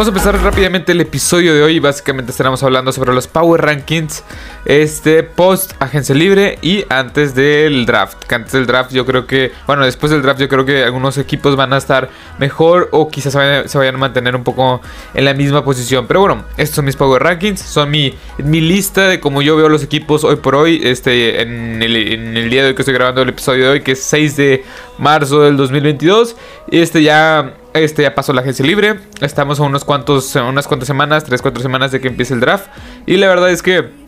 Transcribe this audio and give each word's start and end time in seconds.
Vamos 0.00 0.14
a 0.14 0.16
empezar 0.16 0.42
rápidamente 0.42 0.92
el 0.92 1.00
episodio 1.02 1.54
de 1.54 1.62
hoy. 1.62 1.78
Básicamente 1.78 2.30
estaremos 2.30 2.62
hablando 2.62 2.90
sobre 2.90 3.12
los 3.12 3.26
Power 3.26 3.60
Rankings. 3.60 4.24
Este 4.64 5.22
post 5.22 5.72
agencia 5.78 6.14
libre 6.14 6.58
y 6.62 6.86
antes 6.88 7.34
del 7.34 7.84
draft. 7.84 8.24
Que 8.24 8.34
antes 8.34 8.52
del 8.52 8.64
draft 8.64 8.92
yo 8.92 9.04
creo 9.04 9.26
que, 9.26 9.52
bueno, 9.66 9.84
después 9.84 10.10
del 10.10 10.22
draft 10.22 10.40
yo 10.40 10.48
creo 10.48 10.64
que 10.64 10.84
algunos 10.84 11.18
equipos 11.18 11.54
van 11.54 11.74
a 11.74 11.76
estar 11.76 12.08
mejor 12.38 12.88
o 12.92 13.10
quizás 13.10 13.34
se 13.34 13.76
vayan, 13.76 13.94
a 13.94 13.98
mantener 13.98 14.34
un 14.34 14.42
poco 14.42 14.80
en 15.12 15.26
la 15.26 15.34
misma 15.34 15.64
posición. 15.64 16.06
Pero 16.06 16.20
bueno, 16.20 16.44
estos 16.56 16.76
son 16.76 16.86
mis 16.86 16.96
Power 16.96 17.22
Rankings. 17.22 17.60
Son 17.60 17.90
mi, 17.90 18.14
mi 18.38 18.62
lista 18.62 19.06
de 19.06 19.20
cómo 19.20 19.42
yo 19.42 19.54
veo 19.54 19.68
los 19.68 19.82
equipos 19.82 20.24
hoy 20.24 20.36
por 20.36 20.54
hoy. 20.54 20.80
Este, 20.82 21.42
en 21.42 21.82
el, 21.82 21.94
en 21.94 22.38
el 22.38 22.48
día 22.48 22.62
de 22.62 22.68
hoy 22.68 22.74
que 22.74 22.80
estoy 22.80 22.94
grabando 22.94 23.20
el 23.20 23.28
episodio 23.28 23.64
de 23.64 23.70
hoy, 23.72 23.80
que 23.82 23.92
es 23.92 24.02
6 24.02 24.36
de 24.38 24.64
marzo 24.96 25.42
del 25.42 25.58
2022. 25.58 26.36
Y 26.70 26.78
este 26.78 27.02
ya 27.02 27.52
este 27.74 28.02
ya 28.02 28.14
pasó 28.14 28.32
la 28.32 28.40
agencia 28.40 28.64
libre. 28.64 29.00
Estamos 29.20 29.60
a 29.60 29.62
unos 29.62 29.84
cuantos, 29.84 30.34
unas 30.34 30.66
cuantas 30.66 30.86
semanas, 30.86 31.28
3-4 31.28 31.60
semanas 31.60 31.92
de 31.92 32.00
que 32.00 32.08
empiece 32.08 32.34
el 32.34 32.40
draft. 32.40 32.66
Y 33.06 33.16
la 33.16 33.28
verdad 33.28 33.50
es 33.50 33.62
que 33.62 33.99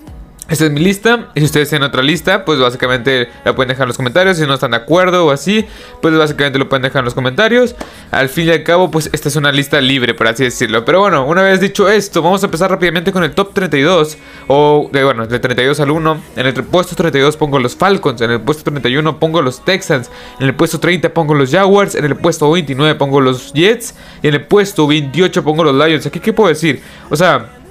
esta 0.49 0.65
es 0.67 0.71
mi 0.71 0.81
lista. 0.81 1.29
Y 1.35 1.41
si 1.41 1.47
ustedes 1.47 1.69
tienen 1.69 1.89
otra 1.89 2.03
lista, 2.03 2.45
pues 2.45 2.59
básicamente 2.59 3.29
la 3.45 3.55
pueden 3.55 3.69
dejar 3.69 3.85
en 3.85 3.89
los 3.89 3.97
comentarios. 3.97 4.37
Si 4.37 4.47
no 4.47 4.55
están 4.55 4.73
de 4.73 4.77
acuerdo 4.77 5.27
o 5.27 5.31
así, 5.31 5.65
pues 6.01 6.17
básicamente 6.17 6.59
lo 6.59 6.69
pueden 6.69 6.83
dejar 6.83 7.01
en 7.01 7.05
los 7.07 7.15
comentarios. 7.15 7.75
Al 8.11 8.29
fin 8.29 8.49
y 8.49 8.51
al 8.51 8.63
cabo, 8.63 8.91
pues 8.91 9.09
esta 9.13 9.29
es 9.29 9.37
una 9.37 9.53
lista 9.53 9.81
libre, 9.81 10.15
por 10.15 10.27
así 10.27 10.45
decirlo. 10.45 10.85
Pero 10.85 11.01
bueno, 11.01 11.25
una 11.27 11.43
vez 11.43 11.61
dicho 11.61 11.89
esto, 11.89 12.23
vamos 12.23 12.43
a 12.43 12.47
empezar 12.47 12.71
rápidamente 12.71 13.13
con 13.13 13.25
el 13.25 13.33
top 13.33 13.55
32. 13.55 14.19
O, 14.49 14.91
de, 14.93 15.05
bueno, 15.05 15.27
de 15.27 15.39
32 15.39 15.81
al 15.81 15.91
1. 15.91 16.23
En 16.37 16.47
el 16.47 16.55
puesto 16.65 16.97
32 16.97 17.37
pongo 17.37 17.59
los 17.59 17.77
Falcons. 17.77 18.21
En 18.21 18.33
el 18.33 18.41
puesto 18.41 18.65
31 18.65 19.19
pongo 19.19 19.43
los 19.43 19.65
Texans. 19.65 20.11
En 20.41 20.47
el 20.47 20.55
puesto 20.55 20.81
30 20.81 21.15
pongo 21.15 21.35
los 21.35 21.51
Jaguars. 21.51 21.95
En 21.95 22.05
el 22.05 22.17
puesto 22.17 22.51
29 22.51 22.97
pongo 22.97 23.21
los 23.21 23.53
Jets. 23.53 23.95
Y 24.23 24.29
en 24.29 24.35
el 24.35 24.45
puesto 24.45 24.87
28 24.87 25.45
pongo 25.45 25.65
los 25.65 25.75
Lions. 25.75 26.05
Aquí, 26.07 26.21
¿qué 26.21 26.33
puedo 26.33 26.49
decir? 26.49 26.83
O 27.09 27.17
sea... 27.17 27.62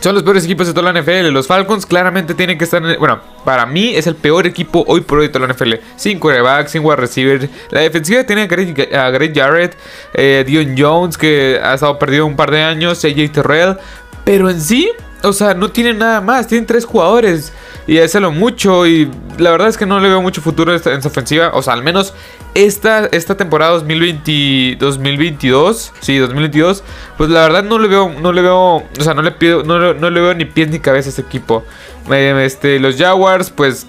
Son 0.00 0.14
los 0.14 0.22
peores 0.22 0.44
equipos 0.44 0.66
de 0.66 0.74
toda 0.74 0.92
la 0.92 1.00
NFL. 1.00 1.28
Los 1.32 1.46
Falcons 1.46 1.86
claramente 1.86 2.34
tienen 2.34 2.58
que 2.58 2.64
estar 2.64 2.84
en. 2.84 2.98
Bueno, 2.98 3.20
para 3.44 3.66
mí 3.66 3.94
es 3.94 4.06
el 4.06 4.14
peor 4.14 4.46
equipo 4.46 4.84
hoy 4.86 5.00
por 5.00 5.18
hoy 5.18 5.28
de 5.28 5.32
toda 5.32 5.46
la 5.46 5.54
NFL. 5.54 5.74
Sin 5.96 6.18
quarterback, 6.18 6.68
sin 6.68 6.84
wide 6.84 6.96
receiver. 6.96 7.48
La 7.70 7.80
defensiva 7.80 8.24
tiene 8.24 8.42
a 8.42 8.46
Greg, 8.46 9.34
Jarrett, 9.34 9.76
eh, 10.14 10.44
Dion 10.46 10.74
Jones, 10.76 11.16
que 11.16 11.60
ha 11.62 11.74
estado 11.74 11.98
perdido 11.98 12.26
un 12.26 12.36
par 12.36 12.50
de 12.50 12.62
años, 12.62 13.04
AJ 13.04 13.32
Terrell. 13.32 13.76
Pero 14.24 14.50
en 14.50 14.60
sí, 14.60 14.90
o 15.22 15.32
sea, 15.32 15.54
no 15.54 15.70
tienen 15.70 15.98
nada 15.98 16.20
más. 16.20 16.46
Tienen 16.46 16.66
tres 16.66 16.84
jugadores. 16.84 17.52
Y 17.86 17.98
es 17.98 18.14
lo 18.14 18.30
mucho. 18.30 18.86
Y 18.86 19.10
la 19.38 19.50
verdad 19.50 19.68
es 19.68 19.78
que 19.78 19.86
no 19.86 19.98
le 20.00 20.08
veo 20.08 20.20
mucho 20.20 20.40
futuro 20.40 20.72
en 20.72 20.76
esta 20.76 21.08
ofensiva. 21.08 21.50
O 21.54 21.62
sea, 21.62 21.72
al 21.72 21.82
menos 21.82 22.12
esta, 22.56 23.06
esta 23.06 23.36
temporada 23.36 23.72
2020, 23.72 24.76
2022. 24.78 25.92
Sí, 26.00 26.18
2022. 26.18 26.82
Pues 27.16 27.30
la 27.30 27.40
verdad 27.42 27.62
no 27.62 27.78
le 27.78 27.88
veo. 27.88 28.08
No 28.20 28.32
le 28.32 28.42
veo. 28.42 28.76
O 28.76 29.00
sea, 29.00 29.14
no 29.14 29.22
le 29.22 29.30
pido. 29.30 29.62
No, 29.62 29.94
no 29.94 30.10
le 30.10 30.20
veo 30.20 30.34
ni 30.34 30.44
pies 30.46 30.68
ni 30.68 30.80
cabeza 30.80 31.08
a 31.08 31.10
este 31.10 31.22
equipo. 31.22 31.64
Eh, 32.10 32.42
este, 32.44 32.78
los 32.80 32.96
Jaguars, 32.96 33.50
pues 33.50 33.86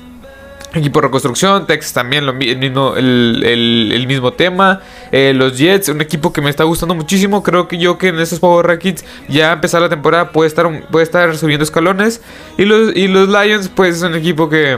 Equipo 0.74 1.00
de 1.00 1.08
reconstrucción, 1.08 1.66
Texas 1.66 1.94
también 1.94 2.26
lo, 2.26 2.34
el, 2.34 2.58
mismo, 2.58 2.96
el, 2.98 4.06
mismo 4.06 4.34
tema. 4.34 4.82
Eh, 5.14 5.34
los 5.34 5.58
Jets, 5.58 5.88
un 5.88 6.02
equipo 6.02 6.34
que 6.34 6.42
me 6.42 6.50
está 6.50 6.66
gustando 6.66 6.94
muchísimo. 6.94 7.42
Creo 7.42 7.70
que 7.70 7.78
yo 7.78 7.98
que 7.98 8.10
en 8.10 8.20
esos 8.20 8.40
Power 8.40 8.68
Rankings 8.68 9.06
ya 9.30 9.54
empezar 9.54 9.82
la 9.82 9.88
temporada 9.88 10.32
puede 10.34 10.50
estar, 10.50 10.88
puede 10.88 11.04
estar 11.04 11.36
subiendo 11.38 11.64
escalones. 11.64 12.22
Y 12.58 12.66
los, 12.66 12.94
y 12.96 13.08
los 13.08 13.30
Lions, 13.30 13.70
pues 13.70 13.96
es 13.96 14.02
un 14.04 14.16
equipo 14.16 14.50
que 14.50 14.78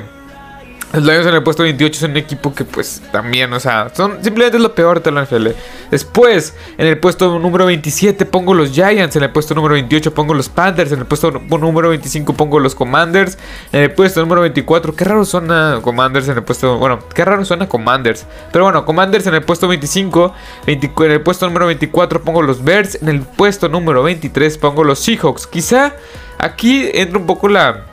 los 0.93 1.03
Lions 1.03 1.27
en 1.27 1.35
el 1.35 1.43
puesto 1.43 1.61
28 1.63 1.99
son 1.99 2.11
un 2.11 2.17
equipo 2.17 2.53
que 2.53 2.65
pues 2.65 3.01
también, 3.11 3.53
o 3.53 3.59
sea, 3.59 3.91
son 3.93 4.23
simplemente 4.23 4.57
lo 4.57 4.73
peor 4.73 5.03
de 5.03 5.11
la 5.11 5.23
NFL. 5.23 5.49
Después, 5.91 6.55
en 6.79 6.87
el 6.87 6.97
puesto 6.97 7.37
número 7.37 7.67
27 7.67 8.25
pongo 8.25 8.55
los 8.55 8.71
Giants, 8.71 9.15
en 9.15 9.23
el 9.23 9.29
puesto 9.29 9.53
número 9.53 9.75
28 9.75 10.13
pongo 10.15 10.33
los 10.33 10.49
Panthers, 10.49 10.91
en 10.91 10.99
el 10.99 11.05
puesto 11.05 11.31
número 11.31 11.89
25 11.89 12.33
pongo 12.33 12.59
los 12.59 12.73
Commanders, 12.73 13.37
en 13.71 13.83
el 13.83 13.91
puesto 13.91 14.19
número 14.21 14.41
24, 14.41 14.95
qué 14.95 15.05
raro 15.05 15.25
suena 15.25 15.79
Commanders 15.83 16.27
en 16.27 16.37
el 16.37 16.43
puesto, 16.43 16.79
bueno, 16.79 16.99
qué 17.13 17.23
raro 17.23 17.45
suena 17.45 17.69
Commanders. 17.69 18.25
Pero 18.51 18.63
bueno, 18.63 18.83
Commanders 18.83 19.27
en 19.27 19.35
el 19.35 19.43
puesto 19.43 19.67
25, 19.67 20.33
en 20.65 21.11
el 21.11 21.21
puesto 21.21 21.45
número 21.45 21.67
24 21.67 22.23
pongo 22.23 22.41
los 22.41 22.63
Bears, 22.63 22.97
en 22.99 23.09
el 23.09 23.21
puesto 23.21 23.69
número 23.69 24.01
23 24.01 24.57
pongo 24.57 24.83
los 24.83 24.97
Seahawks. 24.99 25.45
Quizá 25.45 25.93
aquí 26.39 26.89
entra 26.93 27.19
un 27.19 27.27
poco 27.27 27.47
la 27.47 27.88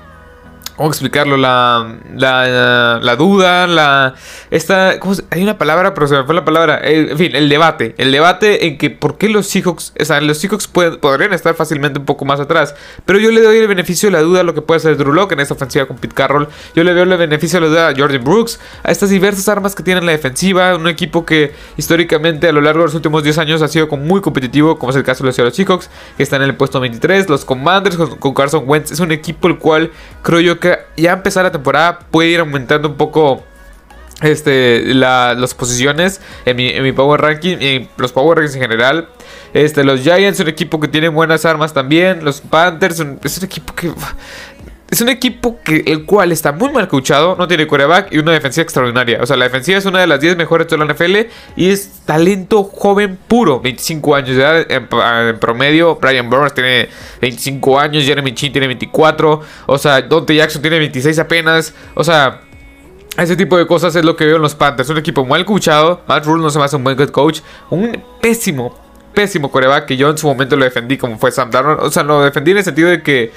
¿Cómo 0.76 0.90
explicarlo? 0.90 1.38
La, 1.38 1.96
la, 2.14 3.16
duda, 3.16 3.66
la... 3.66 4.14
Esta, 4.50 5.00
¿cómo 5.00 5.14
Hay 5.30 5.42
una 5.42 5.56
palabra, 5.56 5.94
pero 5.94 6.06
se 6.06 6.16
me 6.16 6.24
fue 6.24 6.34
la 6.34 6.44
palabra. 6.44 6.80
en 6.82 7.16
fin, 7.16 7.34
el 7.34 7.48
debate. 7.48 7.94
El 7.96 8.12
debate 8.12 8.66
en 8.66 8.76
que 8.76 8.90
por 8.90 9.16
qué 9.16 9.30
los 9.30 9.46
Seahawks... 9.46 9.94
O 9.98 10.04
sea, 10.04 10.20
los 10.20 10.36
Seahawks 10.36 10.66
podrían 10.66 11.32
estar 11.32 11.54
fácilmente 11.54 11.98
un 11.98 12.04
poco 12.04 12.26
más 12.26 12.40
atrás. 12.40 12.74
Pero 13.06 13.18
yo 13.18 13.30
le 13.30 13.40
doy 13.40 13.56
el 13.56 13.68
beneficio 13.68 14.08
de 14.08 14.12
la 14.12 14.20
duda 14.20 14.40
a 14.40 14.42
lo 14.42 14.52
que 14.52 14.60
puede 14.60 14.76
hacer 14.76 14.98
Drew 14.98 15.14
Locke 15.14 15.32
en 15.32 15.40
esta 15.40 15.54
ofensiva 15.54 15.86
con 15.86 15.96
Pete 15.96 16.14
Carroll. 16.14 16.46
Yo 16.74 16.84
le 16.84 16.92
doy 16.92 17.10
el 17.10 17.16
beneficio 17.16 17.58
de 17.58 17.66
la 17.66 17.70
duda 17.70 17.88
a 17.88 17.94
Jordan 17.96 18.22
Brooks. 18.22 18.60
A 18.82 18.92
estas 18.92 19.08
diversas 19.08 19.48
armas 19.48 19.74
que 19.74 19.82
tiene 19.82 20.02
la 20.02 20.12
defensiva. 20.12 20.76
Un 20.76 20.88
equipo 20.88 21.24
que 21.24 21.54
históricamente 21.78 22.48
a 22.48 22.52
lo 22.52 22.60
largo 22.60 22.80
de 22.80 22.86
los 22.86 22.94
últimos 22.94 23.22
10 23.22 23.38
años 23.38 23.62
ha 23.62 23.68
sido 23.68 23.86
muy 23.96 24.20
competitivo. 24.20 24.78
Como 24.78 24.90
es 24.90 24.96
el 24.96 25.04
caso 25.04 25.24
de 25.24 25.28
los 25.28 25.56
Seahawks. 25.56 25.88
Que 26.18 26.22
están 26.22 26.42
en 26.42 26.50
el 26.50 26.54
puesto 26.56 26.80
23. 26.80 27.30
Los 27.30 27.46
Commanders 27.46 27.96
con, 27.96 28.16
con 28.16 28.34
Carson 28.34 28.64
Wentz. 28.66 28.92
Es 28.92 29.00
un 29.00 29.10
equipo 29.10 29.48
el 29.48 29.56
cual 29.56 29.90
creo 30.20 30.40
yo 30.40 30.60
que 30.60 30.65
ya 30.96 31.12
empezar 31.12 31.44
la 31.44 31.52
temporada 31.52 31.98
puede 32.10 32.30
ir 32.30 32.40
aumentando 32.40 32.88
un 32.88 32.96
poco 32.96 33.42
este, 34.22 34.94
las 34.94 35.54
posiciones 35.54 36.20
en 36.44 36.56
mi, 36.56 36.92
Power 36.92 37.20
Ranking 37.20 37.58
y 37.60 37.88
los 37.96 38.12
Power 38.12 38.38
Rankings 38.38 38.56
en 38.56 38.62
general. 38.62 39.08
Este, 39.52 39.84
los 39.84 40.00
Giants, 40.00 40.40
un 40.40 40.48
equipo 40.48 40.80
que 40.80 40.88
tiene 40.88 41.08
buenas 41.08 41.44
armas 41.44 41.72
también. 41.72 42.24
Los 42.24 42.40
Panthers, 42.40 43.00
es 43.24 43.38
un 43.38 43.44
equipo 43.44 43.74
que 43.74 43.90
es 44.88 45.00
un 45.00 45.08
equipo 45.08 45.58
que 45.64 45.82
el 45.86 46.04
cual 46.04 46.30
está 46.30 46.52
muy 46.52 46.70
mal 46.70 46.86
coachado, 46.86 47.34
no 47.36 47.48
tiene 47.48 47.66
quarterback 47.66 48.12
y 48.12 48.18
una 48.18 48.32
defensiva 48.32 48.62
extraordinaria. 48.62 49.20
O 49.20 49.26
sea, 49.26 49.36
la 49.36 49.46
defensiva 49.46 49.78
es 49.78 49.84
una 49.84 50.00
de 50.00 50.06
las 50.06 50.20
10 50.20 50.36
mejores 50.36 50.68
de 50.68 50.78
la 50.78 50.84
NFL 50.84 51.16
y 51.56 51.70
es 51.70 52.02
talento 52.04 52.62
joven 52.62 53.18
puro, 53.26 53.60
25 53.60 54.14
años 54.14 54.36
de 54.36 54.42
edad 54.42 54.70
en, 54.70 55.38
promedio. 55.38 55.96
Brian 55.96 56.30
Burns 56.30 56.54
tiene 56.54 56.88
25 57.20 57.80
años, 57.80 58.04
Jeremy 58.04 58.32
Chin 58.32 58.52
tiene 58.52 58.68
24, 58.68 59.40
o 59.66 59.78
sea, 59.78 60.02
Dante 60.02 60.36
Jackson 60.36 60.62
tiene 60.62 60.78
26 60.78 61.18
apenas. 61.18 61.74
O 61.94 62.04
sea, 62.04 62.42
ese 63.18 63.34
tipo 63.34 63.58
de 63.58 63.66
cosas 63.66 63.96
es 63.96 64.04
lo 64.04 64.14
que 64.14 64.24
veo 64.24 64.36
en 64.36 64.42
los 64.42 64.54
Panthers. 64.54 64.88
Un 64.90 64.98
equipo 64.98 65.24
mal 65.24 65.44
coachado. 65.44 66.02
Matt 66.06 66.26
Rule 66.26 66.42
no 66.42 66.50
se 66.50 66.58
me 66.60 66.64
hace 66.64 66.76
un 66.76 66.84
buen 66.84 66.96
coach. 67.08 67.40
Un 67.70 68.00
pésimo, 68.20 68.78
pésimo 69.14 69.50
coreback 69.50 69.86
que 69.86 69.96
yo 69.96 70.10
en 70.10 70.18
su 70.18 70.28
momento 70.28 70.54
lo 70.54 70.64
defendí 70.64 70.96
como 70.96 71.18
fue 71.18 71.32
Sam 71.32 71.50
Darnold. 71.50 71.80
O 71.80 71.90
sea, 71.90 72.04
lo 72.04 72.22
defendí 72.22 72.52
en 72.52 72.58
el 72.58 72.64
sentido 72.64 72.88
de 72.88 73.02
que 73.02 73.32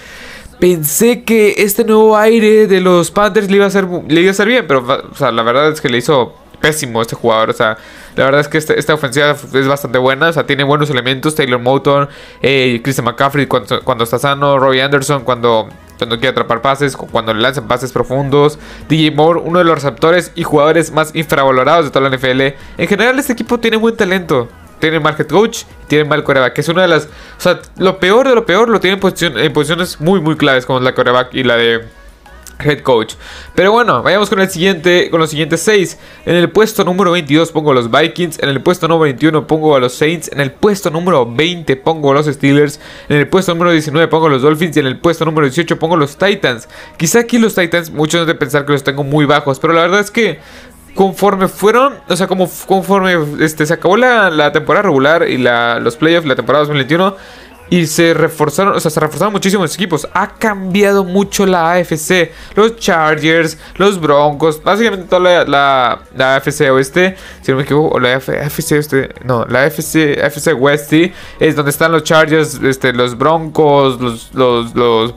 pensé 0.59 1.23
que 1.23 1.55
este 1.57 1.83
nuevo 1.83 2.17
aire 2.17 2.67
de 2.67 2.81
los 2.81 3.11
Panthers 3.11 3.49
le 3.49 3.57
iba 3.57 3.65
a 3.65 3.69
hacer, 3.69 3.87
le 4.07 4.21
iba 4.21 4.29
a 4.29 4.31
hacer 4.31 4.47
bien, 4.47 4.65
pero 4.67 4.85
la 5.19 5.43
verdad 5.43 5.71
es 5.71 5.81
que 5.81 5.89
le 5.89 5.97
hizo 5.97 6.35
pésimo 6.59 7.01
este 7.01 7.15
jugador. 7.15 7.49
O 7.49 7.53
sea, 7.53 7.77
la 8.15 8.25
verdad 8.25 8.41
es 8.41 8.47
que 8.47 8.57
este, 8.57 8.77
esta, 8.79 8.93
ofensiva 8.93 9.31
es 9.31 9.67
bastante 9.67 9.97
buena. 9.97 10.29
O 10.29 10.33
sea, 10.33 10.45
tiene 10.45 10.63
buenos 10.63 10.89
elementos. 10.89 11.35
Taylor 11.35 11.59
Moton, 11.59 12.09
eh, 12.41 12.79
Christian 12.83 13.05
McCaffrey 13.05 13.47
cuando, 13.47 13.81
cuando, 13.83 14.03
está 14.03 14.19
sano, 14.19 14.59
Roy 14.59 14.79
Anderson 14.79 15.23
cuando, 15.23 15.69
cuando 15.97 16.17
quiere 16.17 16.29
atrapar 16.29 16.61
pases, 16.61 16.95
cuando 16.95 17.33
le 17.33 17.41
lanzan 17.41 17.67
pases 17.67 17.91
profundos. 17.91 18.59
DJ 18.87 19.11
Moore, 19.11 19.41
uno 19.43 19.59
de 19.59 19.65
los 19.65 19.75
receptores 19.75 20.31
y 20.35 20.43
jugadores 20.43 20.91
más 20.91 21.15
infravalorados 21.15 21.85
de 21.85 21.91
toda 21.91 22.09
la 22.09 22.15
NFL. 22.15 22.41
En 22.77 22.87
general, 22.87 23.17
este 23.19 23.33
equipo 23.33 23.59
tiene 23.59 23.77
buen 23.77 23.95
talento 23.95 24.49
tiene 24.79 24.99
market 24.99 25.29
coach 25.29 25.63
y 25.83 25.85
tiene 25.87 26.05
mal 26.05 26.23
coreback, 26.23 26.53
que 26.53 26.61
es 26.61 26.69
una 26.69 26.83
de 26.83 26.87
las... 26.87 27.05
O 27.05 27.41
sea, 27.41 27.61
lo 27.77 27.99
peor 27.99 28.27
de 28.27 28.35
lo 28.35 28.45
peor 28.45 28.69
lo 28.69 28.79
tiene 28.79 28.99
en, 29.01 29.53
posiciones 29.53 29.99
muy, 29.99 30.21
muy 30.21 30.35
claves 30.35 30.65
como 30.65 30.79
la 30.79 30.93
coreback 30.93 31.33
y 31.33 31.43
la 31.43 31.55
de 31.55 31.99
head 32.59 32.81
coach. 32.81 33.13
Pero 33.55 33.71
bueno, 33.71 34.03
vayamos 34.03 34.29
con 34.29 34.39
el 34.39 34.49
siguiente, 34.49 35.09
con 35.09 35.19
los 35.19 35.29
siguientes 35.29 35.61
6. 35.61 35.97
En 36.25 36.35
el 36.35 36.49
puesto 36.49 36.83
número 36.83 37.11
22 37.11 37.51
pongo 37.51 37.71
a 37.71 37.73
los 37.73 37.89
Vikings, 37.89 38.39
en 38.39 38.49
el 38.49 38.61
puesto 38.61 38.87
número 38.87 39.03
21 39.03 39.47
pongo 39.47 39.75
a 39.75 39.79
los 39.79 39.93
Saints, 39.93 40.29
en 40.31 40.41
el 40.41 40.51
puesto 40.51 40.89
número 40.89 41.25
20 41.25 41.75
pongo 41.77 42.11
a 42.11 42.13
los 42.15 42.25
Steelers, 42.25 42.79
en 43.07 43.17
el 43.17 43.27
puesto 43.27 43.53
número 43.53 43.71
19 43.71 44.07
pongo 44.07 44.27
a 44.27 44.29
los 44.29 44.41
Dolphins 44.41 44.77
y 44.77 44.79
en 44.81 44.87
el 44.87 44.97
puesto 44.97 45.25
número 45.25 45.47
18 45.47 45.79
pongo 45.79 45.95
a 45.95 45.97
los 45.97 46.17
Titans. 46.17 46.67
Quizá 46.97 47.19
aquí 47.19 47.37
los 47.37 47.55
Titans, 47.55 47.91
muchos 47.91 48.27
de 48.27 48.35
pensar 48.35 48.65
que 48.65 48.73
los 48.73 48.83
tengo 48.83 49.03
muy 49.03 49.25
bajos, 49.25 49.59
pero 49.59 49.73
la 49.73 49.81
verdad 49.81 50.01
es 50.01 50.11
que 50.11 50.39
conforme 50.99 51.47
fueron, 51.47 51.93
o 52.09 52.15
sea, 52.17 52.27
como 52.27 52.49
conforme 52.67 53.17
este, 53.39 53.65
se 53.65 53.73
acabó 53.73 53.95
la, 53.95 54.51
temporada 54.51 54.81
regular 54.83 55.29
y 55.29 55.37
la, 55.37 55.79
los 55.79 55.95
playoffs, 55.95 56.27
la 56.27 56.35
temporada 56.35 56.65
2021, 56.65 57.15
y 57.69 57.85
se 57.85 58.13
reforzaron, 58.13 58.75
o 58.75 58.79
sea, 58.81 58.91
se 58.91 58.99
reforzaron 58.99 59.31
muchísimo 59.31 59.63
los 59.63 59.73
equipos. 59.75 60.09
Ha 60.13 60.35
cambiado 60.35 61.05
mucho 61.05 61.45
la 61.45 61.71
AFC. 61.71 62.33
Los 62.53 62.75
Chargers, 62.75 63.57
los 63.77 64.01
Broncos, 64.01 64.61
básicamente 64.61 65.07
toda 65.07 65.45
la, 65.45 66.01
la, 66.13 66.35
AFC 66.35 66.69
Oeste, 66.69 67.15
si 67.43 67.51
no 67.51 67.59
me 67.59 67.63
equivoco, 67.63 67.95
o 67.95 67.99
la 68.01 68.15
AFC 68.15 68.71
Oeste, 68.73 69.15
no, 69.23 69.45
la 69.45 69.63
AFC, 69.63 70.21
AFC 70.21 70.53
West, 70.53 70.91
es 70.91 71.55
donde 71.55 71.71
están 71.71 71.93
los 71.93 72.03
Chargers, 72.03 72.59
este, 72.61 72.91
los 72.91 73.17
Broncos, 73.17 74.01
los, 74.01 74.33
los, 74.33 74.75
los 74.75 75.13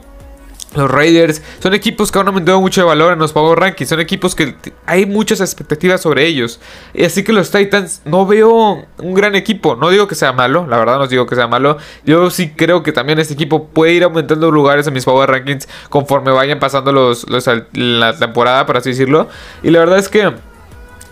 Los 0.75 0.89
Raiders 0.89 1.41
son 1.59 1.73
equipos 1.73 2.11
que 2.11 2.19
han 2.19 2.27
aumentado 2.27 2.59
mucho 2.59 2.81
de 2.81 2.87
valor 2.87 3.13
en 3.13 3.19
los 3.19 3.33
Power 3.33 3.59
Rankings. 3.59 3.89
Son 3.89 3.99
equipos 3.99 4.35
que 4.35 4.55
hay 4.85 5.05
muchas 5.05 5.39
expectativas 5.39 6.01
sobre 6.01 6.25
ellos. 6.25 6.59
Y 6.93 7.03
así 7.03 7.23
que 7.23 7.33
los 7.33 7.51
Titans 7.51 8.01
no 8.05 8.25
veo 8.25 8.85
un 8.97 9.13
gran 9.13 9.35
equipo. 9.35 9.75
No 9.75 9.89
digo 9.89 10.07
que 10.07 10.15
sea 10.15 10.33
malo, 10.33 10.65
la 10.67 10.77
verdad 10.77 10.97
no 10.97 11.07
digo 11.07 11.25
que 11.27 11.35
sea 11.35 11.47
malo. 11.47 11.77
Yo 12.05 12.29
sí 12.29 12.51
creo 12.55 12.83
que 12.83 12.91
también 12.91 13.19
este 13.19 13.33
equipo 13.33 13.67
puede 13.67 13.93
ir 13.93 14.03
aumentando 14.03 14.51
lugares 14.51 14.87
en 14.87 14.93
mis 14.93 15.05
Power 15.05 15.29
Rankings 15.29 15.67
conforme 15.89 16.31
vayan 16.31 16.59
pasando 16.59 16.91
los, 16.91 17.25
la 17.73 18.17
temporada, 18.17 18.65
por 18.65 18.77
así 18.77 18.89
decirlo. 18.89 19.27
Y 19.61 19.69
la 19.69 19.79
verdad 19.79 19.99
es 19.99 20.09
que 20.09 20.33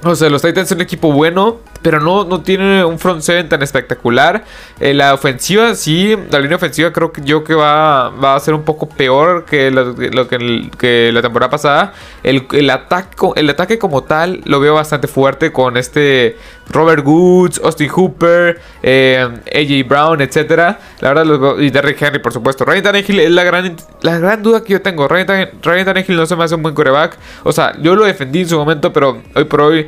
o 0.04 0.16
sea, 0.16 0.30
los 0.30 0.42
Titans 0.42 0.68
son 0.68 0.80
un 0.80 0.81
equipo 0.81 1.12
bueno, 1.12 1.60
pero 1.81 2.00
no, 2.00 2.24
no 2.24 2.42
tiene 2.42 2.83
un 2.86 3.00
front 3.00 3.22
seven 3.22 3.50
tan 3.50 3.62
espectacular. 3.62 4.44
Eh, 4.80 4.94
la 4.94 5.13
ofensiva, 5.13 5.75
sí, 5.75 6.16
la 6.30 6.39
línea 6.39 6.57
ofensiva 6.57 6.92
creo 6.92 7.12
que 7.12 7.22
yo 7.22 7.44
que 7.44 7.54
va, 7.54 8.10
va 8.10 8.36
a 8.36 8.39
ser 8.39 8.54
un 8.54 8.63
poco 8.63 8.88
peor 8.89 9.45
que 9.45 9.72
lo, 9.72 9.95
que, 9.95 11.12
la 11.13 11.22
temporada 11.22 11.50
pasada. 11.50 11.94
El, 12.24 12.48
el, 12.51 12.69
ataque, 12.69 13.16
el 13.36 13.50
ataque 13.50 13.80
como 13.80 14.04
tal 14.04 14.42
lo 14.45 14.60
veo 14.60 14.75
bastante 14.75 15.07
fuerte 15.07 15.51
con 15.51 15.78
este 15.78 16.38
Robert 16.72 17.06
Woods, 17.06 17.62
Austin 17.63 17.89
Hooper, 17.89 18.60
eh, 18.81 19.28
AJ 19.54 19.88
Brown, 19.88 20.22
etc. 20.22 20.78
La 21.00 21.13
verdad, 21.13 21.57
y 21.60 21.69
Derrick 21.69 22.01
Henry, 22.01 22.19
por 22.19 22.33
supuesto. 22.33 22.66
Ryan 22.66 22.83
Tannehill 22.83 23.19
es 23.19 23.31
la 23.31 23.44
gran, 23.44 23.75
la 24.01 24.18
gran 24.19 24.42
duda 24.42 24.63
que 24.63 24.74
yo 24.74 24.81
tengo. 24.81 25.07
Ryan, 25.07 25.51
Ryan 25.62 25.86
Tannehill 25.86 26.16
no 26.16 26.25
se 26.25 26.36
me 26.36 26.44
hace 26.44 26.56
un 26.56 26.63
buen 26.63 26.75
coreback. 26.75 27.18
O 27.44 27.51
sea, 27.51 27.74
yo 27.81 27.95
lo 27.95 28.06
defendí 28.06 28.42
en 28.42 28.50
su 28.50 28.57
momento, 28.57 28.94
pero 28.94 29.22
hoy 29.36 29.44
por 29.45 29.62
hoy 29.62 29.88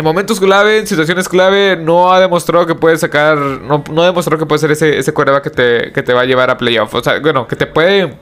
en 0.00 0.04
momentos 0.04 0.40
clave, 0.40 0.78
en 0.78 0.86
situaciones 0.86 1.28
clave, 1.28 1.76
no 1.76 2.10
ha 2.10 2.20
demostrado 2.20 2.66
que 2.66 2.74
puede 2.74 2.96
sacar. 2.96 3.36
No, 3.36 3.84
no 3.92 4.02
ha 4.02 4.06
demostrado 4.06 4.38
que 4.38 4.46
puede 4.46 4.58
ser 4.58 4.70
ese, 4.70 4.98
ese 4.98 5.12
que 5.12 5.50
te, 5.50 5.92
que 5.92 6.02
te 6.02 6.14
va 6.14 6.22
a 6.22 6.24
llevar 6.24 6.48
a 6.48 6.56
playoff. 6.56 6.94
O 6.94 7.02
sea, 7.02 7.20
bueno, 7.20 7.46
que 7.46 7.54
te 7.54 7.66
puede. 7.66 8.16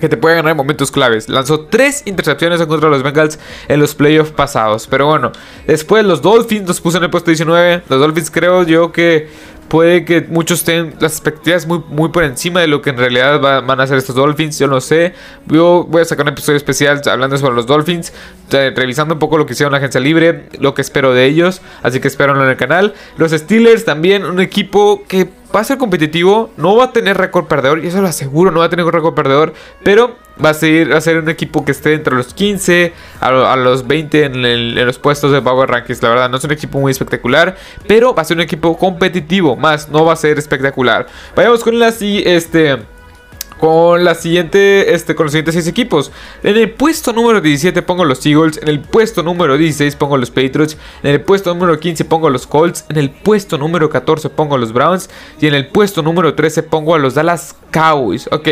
Que 0.00 0.10
te 0.10 0.18
puede 0.18 0.36
ganar 0.36 0.50
en 0.50 0.56
momentos 0.58 0.90
claves. 0.90 1.28
Lanzó 1.30 1.60
tres 1.60 2.02
intercepciones 2.04 2.60
en 2.60 2.66
contra 2.66 2.90
de 2.90 2.96
los 2.96 3.02
Bengals 3.02 3.38
en 3.66 3.80
los 3.80 3.94
playoffs 3.94 4.30
pasados. 4.30 4.86
Pero 4.88 5.06
bueno, 5.06 5.32
después 5.66 6.04
los 6.04 6.20
Dolphins 6.20 6.68
los 6.68 6.82
puso 6.82 6.98
en 6.98 7.04
el 7.04 7.10
puesto 7.10 7.30
19. 7.30 7.82
Los 7.88 8.00
Dolphins 8.00 8.30
creo 8.30 8.64
yo 8.64 8.92
que 8.92 9.30
Puede 9.68 10.04
que 10.04 10.22
muchos 10.22 10.60
estén 10.60 10.94
las 11.00 11.12
expectativas 11.12 11.66
muy, 11.66 11.82
muy 11.88 12.10
por 12.10 12.24
encima 12.24 12.60
de 12.60 12.68
lo 12.68 12.82
que 12.82 12.90
en 12.90 12.98
realidad 12.98 13.40
van 13.40 13.80
a 13.80 13.82
hacer 13.82 13.98
estos 13.98 14.14
Dolphins. 14.14 14.58
Yo 14.58 14.68
no 14.68 14.80
sé. 14.80 15.14
Yo 15.46 15.86
voy 15.88 16.02
a 16.02 16.04
sacar 16.04 16.24
un 16.24 16.32
episodio 16.32 16.56
especial 16.56 17.02
hablando 17.10 17.36
sobre 17.38 17.54
los 17.54 17.66
Dolphins. 17.66 18.12
Revisando 18.50 19.14
un 19.14 19.18
poco 19.18 19.38
lo 19.38 19.46
que 19.46 19.54
hicieron 19.54 19.72
la 19.72 19.78
agencia 19.78 20.00
libre. 20.00 20.48
Lo 20.60 20.74
que 20.74 20.82
espero 20.82 21.12
de 21.14 21.24
ellos. 21.24 21.62
Así 21.82 22.00
que 22.00 22.08
espero 22.08 22.40
en 22.40 22.48
el 22.48 22.56
canal. 22.56 22.94
Los 23.18 23.32
Steelers 23.32 23.84
también. 23.84 24.24
Un 24.24 24.40
equipo 24.40 25.02
que 25.08 25.28
va 25.54 25.60
a 25.60 25.64
ser 25.64 25.78
competitivo, 25.78 26.50
no 26.56 26.76
va 26.76 26.84
a 26.84 26.92
tener 26.92 27.16
récord 27.16 27.46
perdedor, 27.46 27.82
y 27.82 27.86
eso 27.86 28.02
lo 28.02 28.08
aseguro, 28.08 28.50
no 28.50 28.60
va 28.60 28.66
a 28.66 28.68
tener 28.68 28.84
récord 28.84 29.14
perdedor, 29.14 29.54
pero 29.82 30.16
va 30.44 30.50
a, 30.50 30.54
ser, 30.54 30.92
a 30.92 31.00
ser 31.00 31.18
un 31.18 31.28
equipo 31.28 31.64
que 31.64 31.72
esté 31.72 31.94
entre 31.94 32.14
los 32.14 32.34
15 32.34 32.92
a, 33.20 33.56
los 33.56 33.86
20 33.86 34.24
en, 34.24 34.86
los 34.86 34.98
puestos 34.98 35.32
de 35.32 35.40
Power 35.40 35.68
Rankings. 35.68 36.02
La 36.02 36.10
verdad, 36.10 36.30
no 36.30 36.36
es 36.36 36.44
un 36.44 36.52
equipo 36.52 36.78
muy 36.78 36.92
espectacular, 36.92 37.56
pero 37.86 38.14
va 38.14 38.22
a 38.22 38.24
ser 38.24 38.36
un 38.36 38.42
equipo 38.42 38.76
competitivo, 38.76 39.56
más 39.56 39.88
no 39.88 40.04
va 40.04 40.12
a 40.12 40.16
ser 40.16 40.38
espectacular. 40.38 41.06
Vayamos 41.34 41.62
con 41.62 41.78
la 41.78 41.88
este 41.88 42.78
con 43.58 44.04
la 44.04 44.14
siguiente, 44.14 44.94
este, 44.94 45.14
con 45.14 45.24
los 45.24 45.32
siguientes 45.32 45.54
6 45.54 45.66
equipos. 45.68 46.12
En 46.42 46.56
el 46.56 46.70
puesto 46.70 47.12
número 47.12 47.40
17 47.40 47.80
pongo 47.82 48.04
los 48.04 48.24
Eagles. 48.26 48.58
En 48.60 48.68
el 48.68 48.80
puesto 48.80 49.22
número 49.22 49.56
16 49.56 49.96
pongo 49.96 50.18
los 50.18 50.30
Patriots. 50.30 50.76
En 51.02 51.12
el 51.12 51.20
puesto 51.22 51.54
número 51.54 51.78
15 51.78 52.04
pongo 52.04 52.28
los 52.28 52.46
Colts. 52.46 52.84
En 52.88 52.98
el 52.98 53.10
puesto 53.10 53.56
número 53.56 53.88
14 53.88 54.30
pongo 54.30 54.58
los 54.58 54.72
Browns. 54.72 55.08
Y 55.40 55.46
en 55.46 55.54
el 55.54 55.68
puesto 55.68 56.02
número 56.02 56.34
13 56.34 56.64
pongo 56.64 56.94
a 56.94 56.98
los 56.98 57.14
Dallas 57.14 57.56
Cowboys. 57.70 58.28
Ok, 58.30 58.48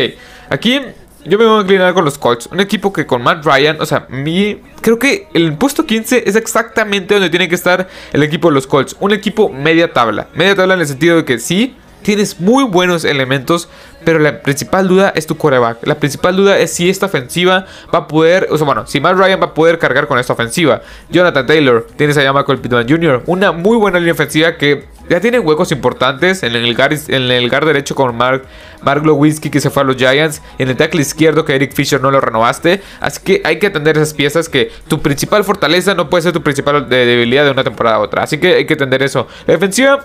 aquí 0.49 0.81
yo 1.25 1.37
me 1.39 1.45
voy 1.45 1.57
a 1.57 1.61
inclinar 1.61 1.93
con 1.93 2.05
los 2.05 2.17
Colts. 2.17 2.47
Un 2.51 2.59
equipo 2.59 2.93
que 2.93 3.05
con 3.05 3.21
Matt 3.21 3.43
Ryan, 3.45 3.77
o 3.81 3.85
sea, 3.85 4.05
mi, 4.09 4.61
creo 4.81 4.99
que 4.99 5.27
el 5.33 5.53
puesto 5.57 5.85
15 5.85 6.23
es 6.27 6.35
exactamente 6.35 7.15
donde 7.15 7.29
tiene 7.29 7.49
que 7.49 7.55
estar 7.55 7.87
el 8.13 8.23
equipo 8.23 8.49
de 8.49 8.53
los 8.53 8.67
Colts. 8.67 8.95
Un 8.99 9.11
equipo 9.11 9.49
media 9.49 9.91
tabla. 9.91 10.27
Media 10.35 10.55
tabla 10.55 10.75
en 10.75 10.81
el 10.81 10.87
sentido 10.87 11.17
de 11.17 11.25
que 11.25 11.39
sí 11.39 11.75
tienes 12.03 12.39
muy 12.39 12.63
buenos 12.63 13.03
elementos, 13.03 13.67
pero 14.03 14.19
la 14.19 14.43
principal 14.43 14.87
duda 14.87 15.11
es 15.15 15.25
tu 15.25 15.35
coreback. 15.37 15.87
La 15.87 15.95
principal 15.95 16.35
duda 16.35 16.59
es 16.59 16.71
si 16.71 16.87
esta 16.87 17.07
ofensiva 17.07 17.65
va 17.93 17.99
a 17.99 18.07
poder, 18.07 18.47
o 18.51 18.57
sea, 18.57 18.65
bueno, 18.65 18.85
si 18.85 18.99
Matt 18.99 19.17
Ryan 19.17 19.41
va 19.41 19.45
a 19.45 19.53
poder 19.55 19.79
cargar 19.79 20.07
con 20.07 20.19
esta 20.19 20.33
ofensiva. 20.33 20.83
Jonathan 21.09 21.47
Taylor, 21.47 21.87
tienes 21.97 22.15
a 22.19 22.31
Michael 22.31 22.59
Pittman 22.59 22.87
Jr., 22.87 23.23
una 23.25 23.51
muy 23.51 23.75
buena 23.77 23.97
línea 23.97 24.13
ofensiva 24.13 24.55
que 24.57 24.85
ya 25.09 25.19
tiene 25.19 25.39
huecos 25.39 25.71
importantes 25.71 26.43
en 26.43 26.55
el 26.55 26.75
guard, 26.75 26.97
en 27.07 27.23
el 27.31 27.49
derecho 27.49 27.95
con 27.95 28.15
Mark, 28.15 28.45
Mark 28.81 29.03
que 29.51 29.61
se 29.61 29.69
fue 29.69 29.83
a 29.83 29.85
los 29.85 29.97
Giants, 29.97 30.41
en 30.57 30.69
el 30.69 30.77
tackle 30.77 31.01
izquierdo 31.01 31.45
que 31.45 31.55
Eric 31.55 31.73
Fisher 31.73 32.01
no 32.01 32.11
lo 32.11 32.21
renovaste. 32.21 32.81
Así 32.99 33.21
que 33.23 33.41
hay 33.43 33.59
que 33.59 33.67
atender 33.67 33.97
esas 33.97 34.13
piezas 34.13 34.49
que 34.49 34.71
tu 34.87 35.01
principal 35.01 35.43
fortaleza 35.43 35.93
no 35.93 36.09
puede 36.09 36.23
ser 36.23 36.33
tu 36.33 36.43
principal 36.43 36.89
debilidad 36.89 37.45
de 37.45 37.51
una 37.51 37.63
temporada 37.63 37.97
a 37.97 37.99
otra. 37.99 38.23
Así 38.23 38.37
que 38.37 38.55
hay 38.55 38.65
que 38.65 38.73
atender 38.73 39.03
eso. 39.03 39.27
Defensiva 39.47 40.03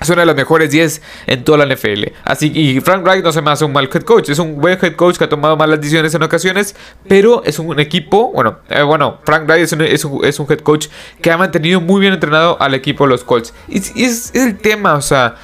es 0.00 0.08
una 0.08 0.22
de 0.22 0.26
las 0.26 0.36
mejores 0.36 0.70
10 0.70 1.02
en 1.26 1.44
toda 1.44 1.64
la 1.64 1.74
NFL. 1.74 2.04
Así 2.24 2.50
y 2.54 2.80
Frank 2.80 3.04
Wright 3.04 3.22
no 3.22 3.32
se 3.32 3.42
me 3.42 3.50
hace 3.50 3.64
un 3.64 3.72
mal 3.72 3.88
head 3.92 4.02
coach. 4.02 4.28
Es 4.28 4.38
un 4.38 4.60
buen 4.60 4.78
head 4.80 4.96
coach 4.96 5.16
que 5.16 5.24
ha 5.24 5.28
tomado 5.28 5.56
malas 5.56 5.80
decisiones 5.80 6.14
en 6.14 6.22
ocasiones. 6.22 6.74
Pero 7.08 7.42
es 7.44 7.58
un 7.58 7.78
equipo. 7.78 8.32
Bueno, 8.32 8.58
eh, 8.68 8.82
bueno 8.82 9.18
Frank 9.24 9.46
Wright 9.46 9.62
es 9.62 9.72
un, 9.72 9.82
es, 9.82 10.38
un, 10.40 10.46
head 10.50 10.60
coach 10.60 10.88
que 11.20 11.30
ha 11.30 11.36
mantenido 11.36 11.80
muy 11.80 12.00
bien 12.00 12.12
entrenado 12.12 12.60
al 12.60 12.74
equipo 12.74 13.04
de 13.04 13.10
los 13.10 13.24
Colts. 13.24 13.54
Y, 13.68 13.78
es 14.04 14.34
el 14.34 14.58
tema, 14.58 14.94
o 14.94 15.02
sea. 15.02 15.36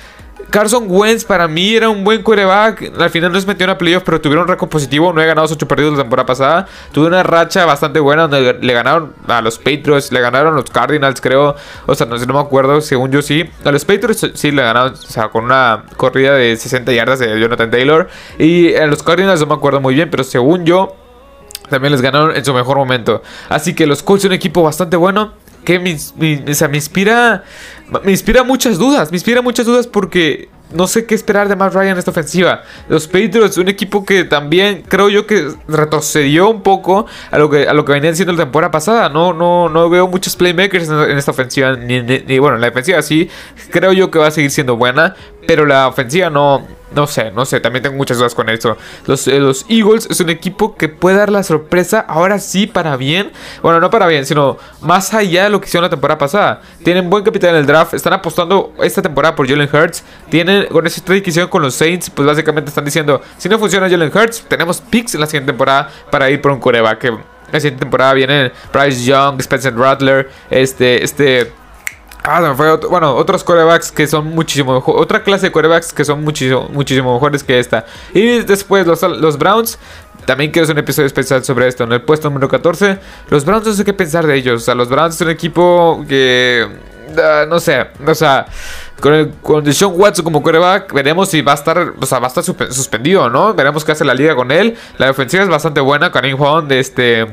Carson 0.50 0.86
Wentz 0.88 1.24
para 1.24 1.46
mí 1.46 1.74
era 1.74 1.90
un 1.90 2.04
buen 2.04 2.22
quarterback. 2.22 2.92
Al 2.98 3.10
final 3.10 3.32
no 3.32 3.40
se 3.40 3.46
metió 3.46 3.64
en 3.64 3.70
a 3.70 3.78
playoff, 3.78 4.02
pero 4.04 4.20
tuvieron 4.20 4.44
un 4.44 4.48
récord 4.48 4.70
positivo. 4.70 5.12
No 5.12 5.20
he 5.20 5.26
ganado 5.26 5.46
8 5.50 5.68
partidos 5.68 5.92
la 5.92 6.02
temporada 6.02 6.26
pasada. 6.26 6.66
Tuve 6.92 7.06
una 7.06 7.22
racha 7.22 7.66
bastante 7.66 8.00
buena 8.00 8.28
donde 8.28 8.54
le 8.54 8.72
ganaron 8.72 9.12
a 9.26 9.42
los 9.42 9.58
Patriots, 9.58 10.10
le 10.10 10.20
ganaron 10.20 10.54
a 10.54 10.56
los 10.56 10.70
Cardinals, 10.70 11.20
creo. 11.20 11.54
O 11.86 11.94
sea, 11.94 12.06
no, 12.06 12.18
sé, 12.18 12.26
no 12.26 12.34
me 12.34 12.40
acuerdo, 12.40 12.80
según 12.80 13.10
yo 13.10 13.20
sí. 13.20 13.44
A 13.64 13.70
los 13.70 13.84
Patriots 13.84 14.30
sí 14.34 14.50
le 14.50 14.62
ganaron, 14.62 14.94
o 14.94 14.96
sea, 14.96 15.28
con 15.28 15.44
una 15.44 15.84
corrida 15.96 16.34
de 16.34 16.56
60 16.56 16.92
yardas 16.92 17.18
de 17.18 17.38
Jonathan 17.38 17.70
Taylor. 17.70 18.08
Y 18.38 18.74
a 18.74 18.86
los 18.86 19.02
Cardinals 19.02 19.40
no 19.40 19.46
me 19.46 19.54
acuerdo 19.54 19.80
muy 19.80 19.94
bien, 19.94 20.08
pero 20.10 20.24
según 20.24 20.64
yo 20.64 20.96
también 21.68 21.92
les 21.92 22.00
ganaron 22.00 22.34
en 22.34 22.44
su 22.44 22.54
mejor 22.54 22.78
momento. 22.78 23.22
Así 23.50 23.74
que 23.74 23.86
los 23.86 24.02
Colts 24.02 24.22
son 24.22 24.30
un 24.30 24.34
equipo 24.34 24.62
bastante 24.62 24.96
bueno 24.96 25.32
que 25.68 25.78
me, 25.78 25.90
inspira 25.90 27.44
me 28.02 28.10
inspira 28.10 28.42
muchas 28.42 28.78
dudas, 28.78 29.10
me 29.10 29.18
inspira 29.18 29.42
muchas 29.42 29.66
dudas 29.66 29.86
porque 29.86 30.48
no 30.72 30.86
sé 30.86 31.04
qué 31.04 31.14
esperar 31.14 31.46
de 31.46 31.56
Matt 31.56 31.74
Ryan 31.74 31.92
en 31.92 31.98
esta 31.98 32.10
ofensiva. 32.10 32.62
Los 32.88 33.06
Patriots, 33.06 33.58
un 33.58 33.68
equipo 33.68 34.06
que 34.06 34.24
también 34.24 34.82
creo 34.88 35.10
yo 35.10 35.26
que 35.26 35.50
retrocedió 35.66 36.48
un 36.48 36.62
poco 36.62 37.04
a 37.30 37.36
lo 37.36 37.50
que, 37.50 37.68
a 37.68 37.74
lo 37.74 37.84
que 37.84 37.92
venían 37.92 38.16
siendo 38.16 38.32
la 38.32 38.44
temporada 38.44 38.70
pasada. 38.70 39.10
No, 39.10 39.34
no, 39.34 39.68
no 39.68 39.90
veo 39.90 40.08
muchos 40.08 40.36
playmakers 40.36 40.88
en, 40.88 41.18
esta 41.18 41.32
ofensiva. 41.32 41.76
Ni, 41.76 42.38
bueno, 42.38 42.56
la 42.56 42.68
defensiva 42.68 43.02
sí, 43.02 43.28
creo 43.70 43.92
yo 43.92 44.10
que 44.10 44.18
va 44.18 44.28
a 44.28 44.30
seguir 44.30 44.50
siendo 44.50 44.76
buena. 44.76 45.16
Pero 45.46 45.66
la 45.66 45.86
ofensiva 45.88 46.30
no, 46.30 46.66
no 46.94 47.06
sé, 47.06 47.30
no 47.32 47.44
sé, 47.44 47.60
también 47.60 47.82
tengo 47.82 47.96
muchas 47.96 48.18
dudas 48.18 48.34
con 48.34 48.48
esto. 48.48 48.76
Los, 49.06 49.28
eh, 49.28 49.38
los, 49.38 49.66
Eagles 49.68 50.06
es 50.10 50.20
un 50.20 50.30
equipo 50.30 50.74
que 50.76 50.88
puede 50.88 51.16
dar 51.16 51.30
la 51.30 51.42
sorpresa, 51.42 52.00
ahora 52.00 52.38
sí, 52.38 52.66
para 52.66 52.96
bien. 52.96 53.30
Bueno, 53.62 53.80
no 53.80 53.90
para 53.90 54.06
bien, 54.06 54.24
sino 54.24 54.56
más 54.80 55.12
allá 55.12 55.44
de 55.44 55.50
lo 55.50 55.60
que 55.60 55.66
hicieron 55.66 55.84
la 55.84 55.90
temporada 55.90 56.18
pasada. 56.18 56.62
Tienen 56.82 57.10
buen 57.10 57.24
capital 57.24 57.50
en 57.50 57.56
el 57.56 57.66
draft, 57.66 57.94
están 57.94 58.12
apostando 58.12 58.72
esta 58.82 59.02
temporada 59.02 59.34
por 59.36 59.46
Jalen 59.46 59.68
Hurts. 59.72 60.02
Tienen, 60.30 60.66
con 60.66 60.86
ese 60.86 61.00
trade 61.00 61.22
que 61.22 61.30
hicieron 61.30 61.50
con 61.50 61.62
los 61.62 61.74
Saints, 61.74 62.10
pues 62.10 62.26
básicamente 62.26 62.70
están 62.70 62.84
diciendo, 62.84 63.20
si 63.36 63.48
no 63.48 63.58
funciona 63.58 63.88
Jalen 63.88 64.10
Hurts, 64.14 64.44
tenemos 64.48 64.80
picks 64.80 65.14
en 65.14 65.20
la 65.20 65.26
siguiente 65.26 65.52
temporada 65.52 65.90
para 66.10 66.30
ir 66.30 66.40
por 66.40 66.52
un 66.52 66.60
coreback. 66.60 66.98
Que 66.98 67.10
la 67.10 67.60
siguiente 67.60 67.80
temporada 67.80 68.12
vienen 68.14 68.52
Bryce 68.72 69.04
Young, 69.04 69.40
Spencer 69.40 69.76
Rattler, 69.76 70.30
este, 70.50 71.04
este... 71.04 71.52
Ah, 72.24 72.52
fue 72.56 72.76
bueno, 72.88 73.14
otros 73.14 73.44
corebacks 73.44 73.90
que 73.90 74.06
son 74.06 74.26
muchísimo 74.26 74.74
mejor. 74.74 75.00
Otra 75.00 75.22
clase 75.22 75.46
de 75.46 75.52
corebacks 75.52 75.92
que 75.92 76.04
son 76.04 76.22
muchísimo, 76.22 76.68
muchísimo 76.72 77.14
mejores 77.14 77.42
que 77.42 77.58
esta. 77.58 77.86
Y 78.12 78.40
después 78.40 78.86
los, 78.86 79.02
los 79.02 79.38
Browns. 79.38 79.78
También 80.26 80.50
quiero 80.50 80.64
hacer 80.64 80.74
un 80.74 80.80
episodio 80.80 81.06
especial 81.06 81.42
sobre 81.42 81.68
esto. 81.68 81.84
En 81.84 81.92
el 81.92 82.02
puesto 82.02 82.28
número 82.28 82.48
14, 82.48 82.98
los 83.30 83.46
Browns 83.46 83.66
no 83.66 83.72
sé 83.72 83.84
qué 83.84 83.94
pensar 83.94 84.26
de 84.26 84.34
ellos. 84.34 84.62
O 84.62 84.64
sea, 84.64 84.74
los 84.74 84.88
Browns 84.88 85.14
es 85.14 85.20
un 85.22 85.30
equipo 85.30 86.04
que. 86.06 86.66
Ah, 87.16 87.46
no 87.48 87.58
sé, 87.58 87.86
o 88.06 88.14
sea, 88.14 88.44
con, 89.00 89.14
el, 89.14 89.32
con 89.40 89.64
Watson 89.64 90.24
como 90.24 90.42
coreback, 90.42 90.92
veremos 90.92 91.30
si 91.30 91.40
va 91.40 91.52
a 91.52 91.54
estar, 91.54 91.94
o 91.98 92.04
sea, 92.04 92.18
va 92.18 92.26
a 92.26 92.28
estar 92.28 92.44
suspendido, 92.44 93.30
¿no? 93.30 93.54
Veremos 93.54 93.82
qué 93.82 93.92
hace 93.92 94.04
la 94.04 94.12
liga 94.12 94.36
con 94.36 94.50
él. 94.50 94.76
La 94.98 95.10
ofensiva 95.10 95.42
es 95.42 95.48
bastante 95.48 95.80
buena. 95.80 96.12
Karim 96.12 96.38
Hunt, 96.38 96.70
este 96.72 97.26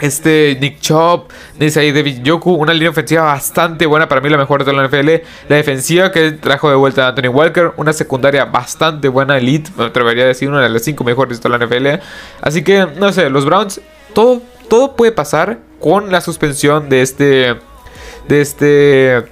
este 0.00 0.56
Nick 0.60 0.80
Chop, 0.80 1.30
dice 1.58 1.92
David 1.92 2.22
Yoku, 2.22 2.52
una 2.52 2.72
línea 2.72 2.90
ofensiva 2.90 3.22
bastante 3.22 3.86
buena, 3.86 4.08
para 4.08 4.20
mí 4.20 4.28
la 4.28 4.36
mejor 4.36 4.64
de 4.64 4.70
toda 4.70 4.82
la 4.82 4.88
NFL. 4.88 5.08
La 5.48 5.56
defensiva 5.56 6.10
que 6.12 6.32
trajo 6.32 6.70
de 6.70 6.76
vuelta 6.76 7.06
a 7.06 7.08
Anthony 7.08 7.28
Walker, 7.28 7.72
una 7.76 7.92
secundaria 7.92 8.44
bastante 8.44 9.08
buena, 9.08 9.38
elite, 9.38 9.70
me 9.76 9.84
atrevería 9.84 10.24
a 10.24 10.28
decir 10.28 10.48
una 10.48 10.62
de 10.62 10.68
las 10.68 10.82
cinco 10.82 11.04
mejores 11.04 11.40
de 11.40 11.48
la 11.48 11.58
NFL. 11.58 12.02
Así 12.40 12.62
que, 12.62 12.86
no 12.96 13.12
sé, 13.12 13.30
los 13.30 13.44
Browns, 13.44 13.80
todo, 14.14 14.42
todo 14.68 14.96
puede 14.96 15.12
pasar 15.12 15.58
con 15.80 16.10
la 16.10 16.20
suspensión 16.20 16.88
de 16.88 17.02
este, 17.02 17.56
de 18.28 18.40
este 18.40 19.24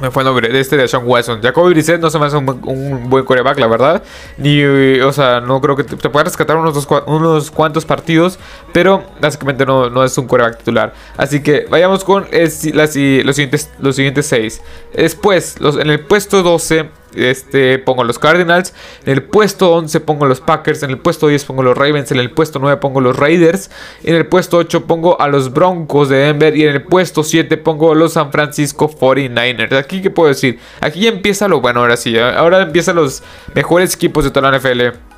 me 0.00 0.10
fue 0.10 0.22
el 0.22 0.26
nombre 0.26 0.48
de 0.48 0.60
este 0.60 0.76
de 0.76 0.88
Sean 0.88 1.06
Watson. 1.06 1.40
Jacoby 1.42 1.70
Brissett 1.70 2.00
no 2.00 2.10
se 2.10 2.18
me 2.18 2.26
hace 2.26 2.36
un, 2.36 3.08
buen 3.10 3.24
coreback, 3.24 3.58
la 3.58 3.66
verdad. 3.66 4.02
Ni, 4.38 4.62
o 5.00 5.12
sea, 5.12 5.40
no 5.40 5.60
creo 5.60 5.76
que 5.76 5.84
te, 5.84 6.08
pueda 6.08 6.24
rescatar 6.24 6.56
unos, 6.56 6.86
unos 7.06 7.50
cuantos 7.50 7.84
partidos. 7.84 8.38
Pero 8.72 9.04
básicamente 9.20 9.66
no, 9.66 9.90
no 9.90 10.04
es 10.04 10.16
un 10.16 10.26
coreback 10.26 10.58
titular. 10.58 10.94
Así 11.16 11.42
que 11.42 11.66
vayamos 11.70 12.04
con 12.04 12.26
los, 12.30 12.52
siguientes, 12.52 13.70
los 13.78 13.96
siguientes 13.96 14.26
seis. 14.26 14.60
Después, 14.94 15.56
en 15.60 15.90
el 15.90 16.00
puesto 16.00 16.42
12 16.42 16.99
este, 17.14 17.78
pongo 17.78 18.04
los 18.04 18.18
Cardinals. 18.18 18.74
En 19.04 19.12
el 19.12 19.22
puesto 19.22 19.72
11 19.72 20.00
pongo 20.00 20.26
los 20.26 20.40
Packers. 20.40 20.82
En 20.82 20.90
el 20.90 20.98
puesto 20.98 21.28
10 21.28 21.44
pongo 21.44 21.62
los 21.62 21.76
Ravens. 21.76 22.10
En 22.12 22.18
el 22.18 22.30
puesto 22.30 22.58
9 22.58 22.78
pongo 22.80 23.00
los 23.00 23.16
Raiders. 23.16 23.70
En 24.02 24.14
el 24.14 24.26
puesto 24.26 24.58
8 24.58 24.86
pongo 24.86 25.20
a 25.20 25.28
los 25.28 25.52
Broncos 25.52 26.08
de 26.08 26.16
Denver. 26.16 26.56
Y 26.56 26.64
en 26.64 26.70
el 26.70 26.82
puesto 26.82 27.22
7 27.22 27.56
pongo 27.56 27.94
los 27.94 28.14
San 28.14 28.32
Francisco 28.32 28.90
49ers. 28.90 29.76
Aquí, 29.76 30.02
¿qué 30.02 30.10
puedo 30.10 30.28
decir? 30.28 30.58
Aquí 30.80 31.00
ya 31.00 31.08
empieza 31.10 31.48
lo 31.48 31.60
bueno, 31.60 31.80
ahora 31.80 31.96
sí. 31.96 32.16
¿eh? 32.16 32.22
Ahora 32.22 32.62
empiezan 32.62 32.96
los 32.96 33.22
mejores 33.54 33.94
equipos 33.94 34.24
de 34.24 34.30
toda 34.30 34.50
la 34.50 34.58
NFL 34.58 35.10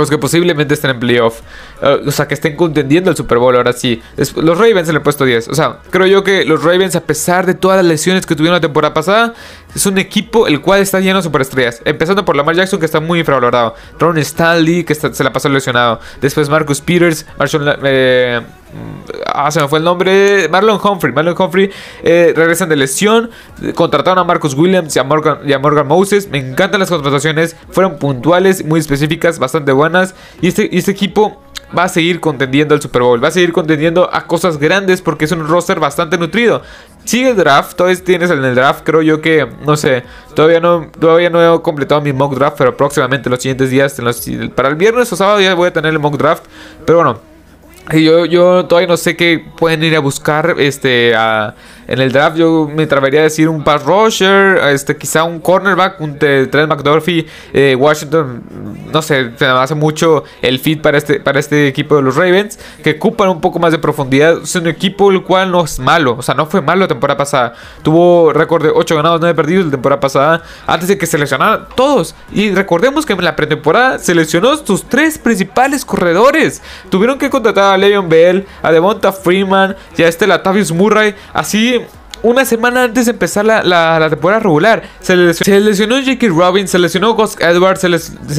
los 0.00 0.10
que 0.10 0.18
posiblemente 0.18 0.74
estén 0.74 0.90
en 0.90 1.00
playoff. 1.00 1.40
Eh, 1.82 2.02
o 2.06 2.10
sea, 2.10 2.26
que 2.26 2.34
estén 2.34 2.56
contendiendo 2.56 3.10
el 3.10 3.16
Super 3.16 3.38
Bowl 3.38 3.54
ahora 3.54 3.72
sí. 3.72 4.02
los 4.16 4.58
Ravens 4.58 4.88
en 4.88 4.96
el 4.96 5.02
puesto 5.02 5.24
10. 5.24 5.48
O 5.48 5.54
sea, 5.54 5.80
creo 5.90 6.06
yo 6.06 6.24
que 6.24 6.44
los 6.44 6.62
Ravens, 6.62 6.96
a 6.96 7.00
pesar 7.00 7.46
de 7.46 7.54
todas 7.54 7.76
las 7.78 7.86
lesiones 7.86 8.26
que 8.26 8.34
tuvieron 8.34 8.54
la 8.54 8.60
temporada 8.60 8.94
pasada, 8.94 9.34
es 9.74 9.86
un 9.86 9.98
equipo 9.98 10.46
el 10.46 10.60
cual 10.60 10.80
está 10.80 11.00
lleno 11.00 11.16
de 11.16 11.22
superestrellas. 11.22 11.82
Empezando 11.84 12.24
por 12.24 12.36
Lamar 12.36 12.54
Jackson, 12.54 12.78
que 12.78 12.86
está 12.86 13.00
muy 13.00 13.20
infravalorado. 13.20 13.74
Ron 13.98 14.18
Stanley, 14.18 14.84
que 14.84 14.94
se 14.94 15.24
la 15.24 15.32
pasó 15.32 15.48
lesionado. 15.48 16.00
Después 16.20 16.48
Marcus 16.48 16.80
Peters, 16.80 17.26
Marshall, 17.38 17.78
eh, 17.82 18.40
Ah, 19.26 19.50
se 19.50 19.60
me 19.60 19.68
fue 19.68 19.78
el 19.78 19.84
nombre. 19.84 20.48
Marlon 20.48 20.80
Humphrey. 20.82 21.12
Marlon 21.12 21.34
Humphrey 21.38 21.70
eh, 22.02 22.32
regresan 22.36 22.68
de 22.68 22.76
lesión. 22.76 23.30
Contrataron 23.74 24.18
a 24.18 24.24
Marcus 24.24 24.54
Williams 24.54 24.94
y 24.96 24.98
a, 24.98 25.04
Morgan, 25.04 25.86
Moses. 25.86 26.28
Me 26.28 26.38
encantan 26.38 26.80
las 26.80 26.90
contrataciones. 26.90 27.56
Fueron 27.70 27.98
puntuales, 27.98 28.64
muy 28.64 28.80
específicas, 28.80 29.38
bastante 29.38 29.72
buenas. 29.72 30.14
Y 30.40 30.48
este, 30.48 30.76
este 30.76 30.90
equipo 30.90 31.40
va 31.76 31.84
a 31.84 31.88
seguir 31.88 32.20
contendiendo 32.20 32.74
el 32.74 32.80
Super 32.80 33.02
Bowl. 33.02 33.22
Va 33.22 33.28
a 33.28 33.30
seguir 33.30 33.52
contendiendo 33.52 34.08
a 34.12 34.26
cosas 34.26 34.58
grandes 34.58 35.02
porque 35.02 35.24
es 35.24 35.32
un 35.32 35.46
roster 35.46 35.80
bastante 35.80 36.18
nutrido. 36.18 36.62
Sigue 37.04 37.30
el 37.30 37.36
draft, 37.36 37.76
todavía 37.76 38.02
tienes 38.02 38.30
en 38.30 38.42
el 38.42 38.54
draft, 38.54 38.82
creo 38.82 39.02
yo 39.02 39.20
que, 39.20 39.46
no 39.66 39.76
sé, 39.76 40.04
todavía 40.34 40.60
no, 40.60 40.90
todavía 40.98 41.28
no 41.28 41.54
he 41.54 41.62
completado 41.62 42.00
mi 42.00 42.14
mock 42.14 42.34
draft, 42.34 42.56
pero 42.56 42.74
próximamente 42.74 43.28
los 43.28 43.42
siguientes 43.42 43.68
días, 43.68 44.00
para 44.54 44.70
el 44.70 44.76
viernes 44.76 45.12
o 45.12 45.16
sábado 45.16 45.40
ya 45.40 45.54
voy 45.54 45.68
a 45.68 45.72
tener 45.72 45.92
el 45.92 45.98
mock 45.98 46.16
draft. 46.16 46.44
Pero 46.86 46.98
bueno, 46.98 47.20
yo, 47.92 48.24
yo 48.24 48.64
todavía 48.64 48.88
no 48.88 48.96
sé 48.96 49.16
qué 49.16 49.44
pueden 49.58 49.84
ir 49.84 49.94
a 49.94 49.98
buscar 49.98 50.54
este 50.58 51.14
a, 51.14 51.54
en 51.86 52.00
el 52.00 52.12
draft 52.12 52.36
yo 52.36 52.68
me 52.72 52.84
atrevería 52.84 53.20
a 53.20 53.22
decir 53.24 53.48
un 53.48 53.62
pass 53.62 53.84
rusher, 53.84 54.58
este, 54.68 54.96
quizá 54.96 55.24
un 55.24 55.40
cornerback, 55.40 56.00
un 56.00 56.18
Trent 56.18 56.68
McDuffie, 56.68 57.26
eh, 57.52 57.76
Washington, 57.78 58.42
no 58.92 59.02
sé, 59.02 59.30
me 59.38 59.46
hace 59.46 59.74
mucho 59.74 60.24
el 60.42 60.58
fit 60.58 60.80
para 60.80 60.98
este, 60.98 61.20
para 61.20 61.40
este 61.40 61.68
equipo 61.68 61.96
de 61.96 62.02
los 62.02 62.16
Ravens, 62.16 62.58
que 62.82 62.92
ocupan 62.92 63.28
un 63.28 63.40
poco 63.40 63.58
más 63.58 63.72
de 63.72 63.78
profundidad. 63.78 64.42
Es 64.42 64.54
un 64.56 64.66
equipo 64.66 65.10
el 65.10 65.22
cual 65.22 65.50
no 65.50 65.64
es 65.64 65.78
malo, 65.78 66.16
o 66.18 66.22
sea, 66.22 66.34
no 66.34 66.46
fue 66.46 66.60
malo 66.60 66.82
la 66.82 66.88
temporada 66.88 67.18
pasada. 67.18 67.54
Tuvo 67.82 68.32
récord 68.32 68.62
de 68.62 68.70
8 68.70 68.96
ganados, 68.96 69.20
9 69.20 69.34
perdidos 69.34 69.66
la 69.66 69.70
temporada 69.72 70.00
pasada, 70.00 70.42
antes 70.66 70.88
de 70.88 70.98
que 70.98 71.06
seleccionaran 71.06 71.66
todos. 71.74 72.14
Y 72.32 72.50
recordemos 72.50 73.06
que 73.06 73.12
en 73.12 73.24
la 73.24 73.36
pretemporada 73.36 73.98
seleccionó 73.98 74.56
sus 74.56 74.84
tres 74.84 75.18
principales 75.18 75.84
corredores. 75.84 76.62
Tuvieron 76.90 77.18
que 77.18 77.30
contratar 77.30 77.74
a 77.74 77.76
Le'Veon 77.76 78.08
Bell, 78.08 78.46
a 78.62 78.72
Devonta 78.72 79.12
Freeman 79.12 79.76
y 79.96 80.02
a 80.02 80.08
este 80.08 80.26
Latavius 80.26 80.72
Murray, 80.72 81.14
así 81.32 81.73
una 82.24 82.44
semana 82.46 82.84
antes 82.84 83.04
de 83.04 83.12
empezar 83.12 83.44
la, 83.44 84.06
temporada 84.08 84.40
regular. 84.40 84.82
Se, 85.00 85.14
lesionó 85.14 85.96
J.K. 85.96 86.26
Robbins, 86.28 86.70
se 86.70 86.78
lesionó 86.78 87.14
Gus 87.14 87.36
Edwards, 87.38 87.80
se, 87.80 87.88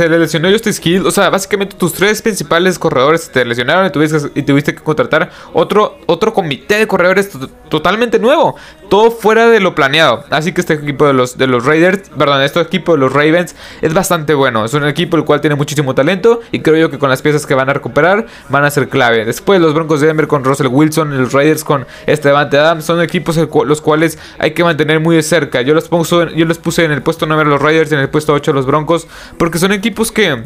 le 0.10 0.20
lesionó 0.20 0.52
Justice 0.52 0.82
Hill. 0.84 1.06
O 1.06 1.12
sea, 1.12 1.30
básicamente 1.30 1.76
tus 1.78 1.94
tres 1.94 2.22
principales 2.22 2.80
corredores 2.80 3.30
te 3.30 3.46
lesionaron 3.46 3.86
y 3.86 3.92
tuviste, 3.92 4.18
y 4.34 4.42
tuviste 4.42 4.74
que 4.74 4.82
contratar 4.82 5.30
otro, 5.54 6.00
otro 6.08 6.34
comité 6.34 6.80
de 6.80 6.88
corredores 6.88 7.30
totalmente 7.70 8.18
nuevo. 8.18 8.56
Todo 8.90 9.12
fuera 9.12 9.50
de 9.50 9.60
lo 9.60 9.76
planeado. 9.76 10.24
Así 10.30 10.54
que 10.54 10.62
este 10.62 10.74
equipo 10.74 11.08
de 11.08 11.14
los, 11.14 11.38
de 11.38 11.48
los 11.48 11.66
Raiders, 11.66 12.10
perdón, 12.18 12.42
este 12.42 12.60
equipo 12.62 12.94
de 12.94 13.00
los 13.00 13.12
Ravens 13.12 13.56
es 13.82 13.94
bastante 13.94 14.34
bueno. 14.34 14.66
Es 14.66 14.74
un 14.74 14.86
equipo 14.86 15.18
el 15.18 15.26
cual 15.26 15.42
tiene 15.42 15.56
muchísimo 15.56 15.96
talento 15.96 16.42
y 16.52 16.60
creo 16.60 16.78
yo 16.78 16.90
que 16.90 17.00
con 17.00 17.10
las 17.10 17.22
piezas 17.22 17.46
que 17.46 17.54
van 17.54 17.70
a 17.70 17.74
recuperar 17.74 18.26
van 18.50 18.64
a 18.64 18.70
ser 18.70 18.90
clave. 18.90 19.26
Después 19.26 19.60
los 19.60 19.74
Broncos 19.74 20.02
de 20.02 20.08
Denver 20.08 20.28
con 20.28 20.44
Russell 20.44 20.68
Wilson, 20.68 21.18
los 21.18 21.34
Raiders 21.34 21.64
con 21.64 21.86
Esteban 22.06 22.48
Adams 22.48 22.86
son 22.86 23.02
equipos 23.02 23.38
los 23.66 23.82
cuales 23.82 24.20
hay 24.38 24.52
que 24.52 24.64
mantener 24.64 25.00
muy 25.00 25.16
de 25.16 25.24
cerca. 25.24 25.62
Yo 25.62 25.74
los, 25.74 25.90
yo 25.90 26.46
los 26.46 26.58
puse 26.60 26.86
en 26.86 26.92
el 26.92 27.02
puesto 27.02 27.26
9 27.26 27.42
a 27.42 27.46
los 27.46 27.62
Raiders 27.62 27.92
y 27.92 27.96
en 27.96 28.02
el 28.02 28.10
puesto 28.10 28.34
8 28.34 28.52
a 28.52 28.54
los 28.54 28.66
Broncos, 28.66 29.08
porque 29.38 29.58
son 29.58 29.72
equipos 29.72 30.12
que 30.12 30.44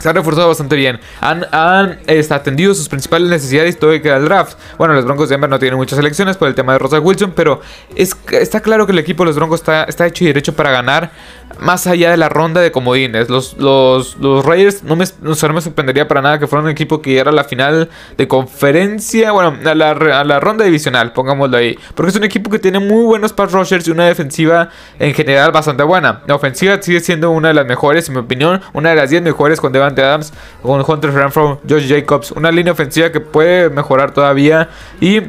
se 0.00 0.08
han 0.08 0.14
reforzado 0.16 0.48
bastante 0.48 0.76
bien. 0.76 0.98
Han, 1.20 1.46
han 1.52 2.00
este, 2.06 2.34
atendido 2.34 2.74
sus 2.74 2.88
principales 2.88 3.28
necesidades 3.28 3.78
todo 3.78 3.90
que 4.00 4.08
el 4.08 4.24
draft. 4.24 4.58
Bueno, 4.78 4.94
los 4.94 5.04
Broncos 5.04 5.28
de 5.28 5.34
Denver 5.34 5.50
no 5.50 5.58
tienen 5.58 5.76
muchas 5.76 5.98
elecciones 5.98 6.36
por 6.36 6.48
el 6.48 6.54
tema 6.54 6.72
de 6.72 6.78
Rosa 6.78 6.98
Wilson, 6.98 7.32
pero 7.36 7.60
es, 7.94 8.16
está 8.32 8.60
claro 8.60 8.86
que 8.86 8.92
el 8.92 8.98
equipo 8.98 9.22
de 9.22 9.28
los 9.28 9.36
Broncos 9.36 9.60
está, 9.60 9.84
está 9.84 10.06
hecho 10.06 10.24
y 10.24 10.28
derecho 10.28 10.54
para 10.54 10.70
ganar 10.70 11.12
más 11.58 11.86
allá 11.86 12.10
de 12.10 12.16
la 12.16 12.28
ronda 12.28 12.60
de 12.60 12.72
comodines. 12.72 13.28
Los, 13.28 13.56
los, 13.58 14.16
los 14.16 14.44
Raiders 14.44 14.82
no 14.82 14.96
me, 14.96 15.04
no, 15.20 15.34
me 15.52 15.60
sorprendería 15.60 16.08
para 16.08 16.22
nada 16.22 16.38
que 16.38 16.46
fueran 16.46 16.64
un 16.64 16.70
equipo 16.70 17.02
que 17.02 17.10
llegara 17.10 17.30
a 17.30 17.34
la 17.34 17.44
final 17.44 17.90
de 18.16 18.28
conferencia, 18.28 19.32
bueno, 19.32 19.56
a 19.64 19.74
la, 19.74 19.90
a 19.90 20.24
la 20.24 20.40
ronda 20.40 20.64
divisional, 20.64 21.12
pongámoslo 21.12 21.56
ahí. 21.56 21.78
Porque 21.94 22.10
es 22.10 22.16
un 22.16 22.24
equipo 22.24 22.50
que 22.50 22.58
tiene 22.58 22.78
muy 22.78 23.04
buenos 23.04 23.32
pass 23.32 23.52
rushers 23.52 23.86
y 23.88 23.90
una 23.90 24.06
defensiva 24.06 24.70
en 24.98 25.14
general 25.14 25.52
bastante 25.52 25.82
buena. 25.82 26.22
La 26.26 26.34
ofensiva 26.34 26.80
sigue 26.80 27.00
siendo 27.00 27.30
una 27.30 27.48
de 27.48 27.54
las 27.54 27.66
mejores, 27.66 28.08
en 28.08 28.14
mi 28.14 28.20
opinión, 28.20 28.60
una 28.72 28.90
de 28.90 28.96
las 28.96 29.10
10 29.10 29.22
mejores 29.22 29.60
con 29.60 29.72
Adams, 29.98 30.32
con 30.62 30.84
Hunter 30.86 31.12
Renfro, 31.12 31.60
Josh 31.68 31.88
Jacobs. 31.88 32.30
Una 32.32 32.50
línea 32.50 32.72
ofensiva 32.72 33.10
que 33.10 33.20
puede 33.20 33.70
mejorar 33.70 34.12
todavía 34.12 34.68
y 35.00 35.22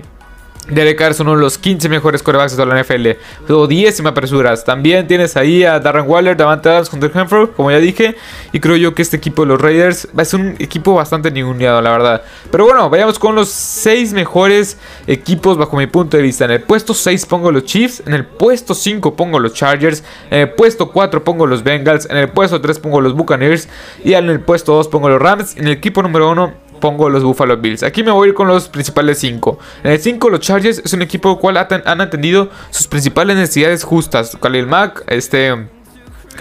Derek 0.69 0.97
Carr 0.97 1.11
es 1.11 1.19
uno 1.19 1.35
de 1.35 1.41
los 1.41 1.57
15 1.57 1.89
mejores 1.89 2.21
corebacks 2.21 2.55
de 2.55 2.65
la 2.65 2.81
NFL. 2.81 3.07
O 3.49 3.67
10 3.67 3.95
si 3.95 4.03
me 4.03 4.09
apresuras. 4.09 4.63
También 4.63 5.07
tienes 5.07 5.35
ahí 5.35 5.63
a 5.63 5.79
Darren 5.79 6.07
Waller, 6.07 6.37
Davante 6.37 6.69
Adams, 6.69 6.93
Hunter 6.93 7.11
Renfro, 7.13 7.53
como 7.53 7.71
ya 7.71 7.77
dije. 7.77 8.15
Y 8.51 8.59
creo 8.59 8.75
yo 8.75 8.93
que 8.93 9.01
este 9.01 9.17
equipo 9.17 9.41
de 9.41 9.49
los 9.49 9.61
Raiders 9.61 10.07
ser 10.23 10.39
un 10.39 10.55
equipo 10.59 10.93
bastante 10.93 11.31
ninguneado, 11.31 11.81
la 11.81 11.91
verdad. 11.91 12.21
Pero 12.51 12.65
bueno, 12.65 12.89
vayamos 12.89 13.17
con 13.17 13.35
los 13.35 13.49
6 13.49 14.13
mejores 14.13 14.77
equipos 15.07 15.57
bajo 15.57 15.75
mi 15.77 15.87
punto 15.87 16.15
de 16.15 16.23
vista. 16.23 16.45
En 16.45 16.51
el 16.51 16.61
puesto 16.61 16.93
6 16.93 17.25
pongo 17.25 17.51
los 17.51 17.65
Chiefs. 17.65 18.03
En 18.05 18.13
el 18.13 18.25
puesto 18.25 18.75
5 18.75 19.15
pongo 19.15 19.39
los 19.39 19.53
Chargers. 19.53 20.03
En 20.29 20.39
el 20.41 20.51
puesto 20.51 20.91
4 20.91 21.23
pongo 21.23 21.47
los 21.47 21.63
Bengals. 21.63 22.07
En 22.09 22.17
el 22.17 22.29
puesto 22.29 22.61
3 22.61 22.79
pongo 22.79 23.01
los 23.01 23.13
Buccaneers. 23.13 23.67
Y 24.03 24.13
en 24.13 24.29
el 24.29 24.39
puesto 24.39 24.73
2 24.75 24.87
pongo 24.89 25.09
los 25.09 25.19
Rams. 25.21 25.57
En 25.57 25.65
el 25.65 25.73
equipo 25.73 26.03
número 26.03 26.29
1 26.29 26.70
pongo 26.81 27.09
los 27.09 27.23
Buffalo 27.23 27.55
Bills. 27.55 27.83
Aquí 27.83 28.03
me 28.03 28.11
voy 28.11 28.27
a 28.27 28.29
ir 28.29 28.35
con 28.35 28.50
los 28.50 28.67
principales 28.67 29.19
5. 29.19 29.57
En 29.85 29.91
el 29.91 30.00
5 30.00 30.29
los 30.29 30.41
Chargers 30.41 30.81
es 30.83 30.91
un 30.91 31.01
equipo 31.01 31.39
cual 31.39 31.55
han 31.57 32.01
atendido 32.01 32.50
sus 32.71 32.88
principales 32.88 33.38
necesidades 33.38 33.85
justas. 33.85 34.38
Khalil 34.41 34.67
Mack, 34.67 35.05
este... 35.07 35.69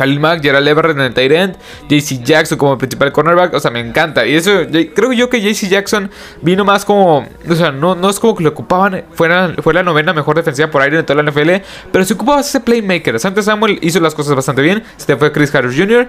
Khalil 0.01 0.19
Mack, 0.19 0.43
Gerald 0.43 0.67
Everett 0.67 0.97
en 0.97 1.03
el 1.03 1.13
tight 1.13 1.31
end, 1.31 1.57
JC 1.91 2.25
Jackson 2.25 2.57
como 2.57 2.79
principal 2.79 3.13
cornerback, 3.13 3.53
o 3.53 3.61
sea, 3.61 3.71
me 3.71 3.81
encanta. 3.81 4.27
Y 4.27 4.35
eso, 4.35 4.51
creo 4.95 5.13
yo 5.13 5.29
que 5.29 5.43
JC 5.43 5.69
Jackson 5.69 6.11
vino 6.41 6.65
más 6.65 6.87
como, 6.87 7.29
o 7.47 7.55
sea, 7.55 7.71
no, 7.71 7.95
no 7.95 8.09
es 8.09 8.19
como 8.19 8.35
que 8.35 8.43
lo 8.43 8.49
ocupaban, 8.49 9.05
fuera, 9.13 9.53
fue 9.59 9.75
la 9.75 9.83
novena 9.83 10.15
mejor 10.15 10.37
defensiva 10.37 10.71
por 10.71 10.81
aire 10.81 10.99
en 10.99 11.05
toda 11.05 11.23
la 11.23 11.31
NFL, 11.31 11.51
pero 11.93 12.03
si 12.07 12.15
ocupaba 12.15 12.41
ese 12.41 12.61
playmaker. 12.61 13.21
Santos 13.21 13.45
Samuel 13.45 13.79
hizo 13.83 14.01
las 14.01 14.15
cosas 14.15 14.35
bastante 14.35 14.63
bien, 14.63 14.83
se 14.97 15.07
te 15.07 15.17
fue 15.17 15.33
Chris 15.33 15.55
Harris 15.55 15.77
Jr., 15.77 16.09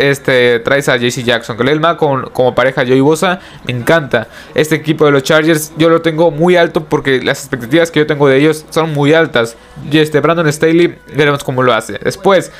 este, 0.00 0.60
traes 0.60 0.88
a 0.88 0.96
JC 0.96 1.22
Jackson, 1.22 1.58
Khalil 1.58 1.78
Mack 1.78 1.98
con, 1.98 2.30
como 2.30 2.54
pareja 2.54 2.86
Joey 2.86 3.00
Bosa, 3.00 3.40
me 3.66 3.74
encanta. 3.74 4.28
Este 4.54 4.76
equipo 4.76 5.04
de 5.04 5.10
los 5.12 5.22
Chargers 5.22 5.74
yo 5.76 5.90
lo 5.90 6.00
tengo 6.00 6.30
muy 6.30 6.56
alto 6.56 6.84
porque 6.84 7.20
las 7.22 7.40
expectativas 7.40 7.90
que 7.90 8.00
yo 8.00 8.06
tengo 8.06 8.28
de 8.28 8.38
ellos 8.38 8.64
son 8.70 8.94
muy 8.94 9.12
altas. 9.12 9.58
Y 9.90 9.98
este 9.98 10.20
Brandon 10.20 10.50
Staley, 10.50 10.96
veremos 11.14 11.44
cómo 11.44 11.62
lo 11.62 11.74
hace. 11.74 11.98
Después, 12.02 12.50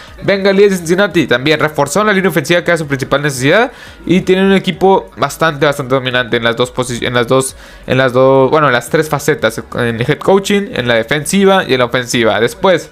de 0.71 0.77
Cincinnati 0.77 1.27
también 1.27 1.61
reforzó 1.61 2.05
la 2.05 2.13
línea 2.13 2.31
ofensiva 2.31 2.63
que 2.63 2.71
era 2.71 2.79
su 2.79 2.87
principal 2.87 3.23
necesidad 3.23 3.73
y 4.05 4.21
tienen 4.23 4.47
un 4.47 4.53
equipo 4.53 5.11
bastante 5.17 5.67
bastante 5.67 5.95
dominante 5.95 6.37
en 6.37 6.45
las 6.45 6.57
dos 6.57 6.71
posiciones 6.71 7.09
en 7.09 7.15
las 7.15 7.27
dos 7.27 7.57
en 7.87 7.99
las 7.99 8.13
dos 8.13 8.51
bueno 8.51 8.67
en 8.67 8.73
las 8.73 8.89
tres 8.91 9.09
facetas 9.09 9.63
en 9.75 10.01
el 10.01 10.03
head 10.03 10.19
coaching 10.19 10.69
en 10.73 10.89
la 10.89 10.95
defensiva 10.95 11.65
y 11.67 11.73
en 11.75 11.79
la 11.79 11.87
ofensiva. 11.87 12.41
Después 12.41 12.91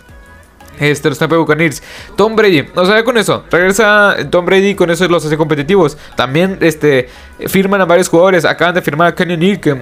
este, 0.79 1.09
los 1.09 1.19
Tampa 1.19 1.37
Buccaneers. 1.37 1.83
Tom 2.17 2.37
Brady, 2.37 2.67
no 2.75 2.85
sabe 2.87 3.05
con 3.05 3.17
eso. 3.19 3.45
Regresa 3.51 4.17
Tom 4.31 4.45
Brady 4.45 4.75
con 4.75 4.91
eso 4.91 5.07
los 5.09 5.25
hace 5.25 5.37
competitivos. 5.37 5.97
También 6.17 6.59
este, 6.61 7.09
firman 7.47 7.81
a 7.81 7.85
varios 7.85 8.09
jugadores. 8.09 8.45
Acaban 8.45 8.75
de 8.75 8.83
firmar 8.83 9.09
a 9.09 9.15
Kenny 9.15 9.37
Neal, 9.37 9.61
que 9.61 9.75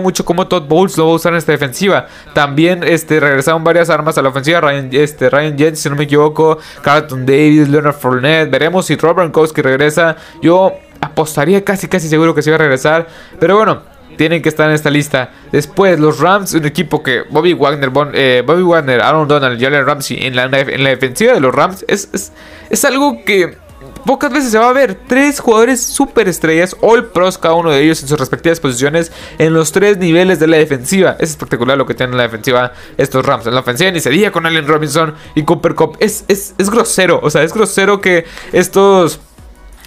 mucho 0.00 0.24
cómo 0.24 0.46
Todd 0.46 0.68
Bowles 0.68 0.96
lo 0.96 1.06
va 1.06 1.12
a 1.12 1.14
usar 1.14 1.32
en 1.32 1.38
esta 1.38 1.52
defensiva. 1.52 2.06
También 2.34 2.82
este, 2.82 3.20
regresaron 3.20 3.64
varias 3.64 3.90
armas 3.90 4.18
a 4.18 4.22
la 4.22 4.28
ofensiva. 4.28 4.60
Ryan, 4.60 4.88
este, 4.92 5.30
Ryan 5.30 5.58
Jens, 5.58 5.80
si 5.80 5.88
no 5.88 5.96
me 5.96 6.04
equivoco. 6.04 6.58
Carlton 6.82 7.26
Davis, 7.26 7.68
Leonard 7.68 7.94
Fournette. 7.94 8.50
Veremos 8.50 8.86
si 8.86 8.96
Robert 8.96 9.18
Gronkowski 9.18 9.62
regresa. 9.62 10.16
Yo 10.42 10.72
apostaría 11.00 11.64
casi 11.64 11.88
casi 11.88 12.08
seguro 12.08 12.34
que 12.34 12.42
se 12.42 12.50
va 12.50 12.56
a 12.56 12.58
regresar. 12.58 13.06
Pero 13.38 13.56
bueno. 13.56 13.97
Tienen 14.18 14.42
que 14.42 14.50
estar 14.50 14.68
en 14.68 14.74
esta 14.74 14.90
lista. 14.90 15.30
Después, 15.50 15.98
los 15.98 16.18
Rams, 16.18 16.52
un 16.52 16.66
equipo 16.66 17.02
que 17.02 17.22
Bobby 17.30 17.54
Wagner, 17.54 17.90
eh, 18.12 18.42
Bobby 18.44 18.62
Wagner 18.62 19.00
Aaron 19.00 19.26
Donald, 19.26 19.58
Jalen 19.58 19.86
Ramsey 19.86 20.26
en 20.26 20.36
la, 20.36 20.44
en 20.44 20.84
la 20.84 20.90
defensiva 20.90 21.32
de 21.32 21.40
los 21.40 21.54
Rams 21.54 21.84
es, 21.88 22.32
es, 22.68 22.84
algo 22.84 23.24
que 23.24 23.56
pocas 24.04 24.32
veces 24.32 24.50
se 24.50 24.58
va 24.58 24.68
a 24.68 24.72
ver. 24.72 24.98
Tres 25.06 25.38
jugadores 25.38 25.80
super 25.80 26.28
estrellas, 26.28 26.76
all 26.80 27.06
pros 27.06 27.38
cada 27.38 27.54
uno 27.54 27.70
de 27.70 27.82
ellos 27.82 28.02
en 28.02 28.08
sus 28.08 28.18
respectivas 28.18 28.58
posiciones 28.58 29.12
en 29.38 29.54
los 29.54 29.70
tres 29.70 29.98
niveles 29.98 30.40
de 30.40 30.48
la 30.48 30.56
defensiva. 30.56 31.16
Es 31.20 31.30
espectacular 31.30 31.78
lo 31.78 31.86
que 31.86 31.94
tienen 31.94 32.14
en 32.14 32.18
la 32.18 32.24
defensiva 32.24 32.72
estos 32.96 33.24
Rams. 33.24 33.46
En 33.46 33.54
la 33.54 33.60
ofensiva 33.60 33.90
ni 33.92 34.00
se 34.00 34.10
diga 34.10 34.32
con 34.32 34.44
Allen 34.46 34.66
Robinson 34.66 35.14
y 35.36 35.44
Cooper 35.44 35.76
Cup. 35.76 35.96
Es, 36.00 36.24
es, 36.26 36.54
es 36.58 36.68
grosero, 36.68 37.20
o 37.22 37.30
sea, 37.30 37.44
es 37.44 37.54
grosero 37.54 38.00
que 38.00 38.26
estos 38.52 39.20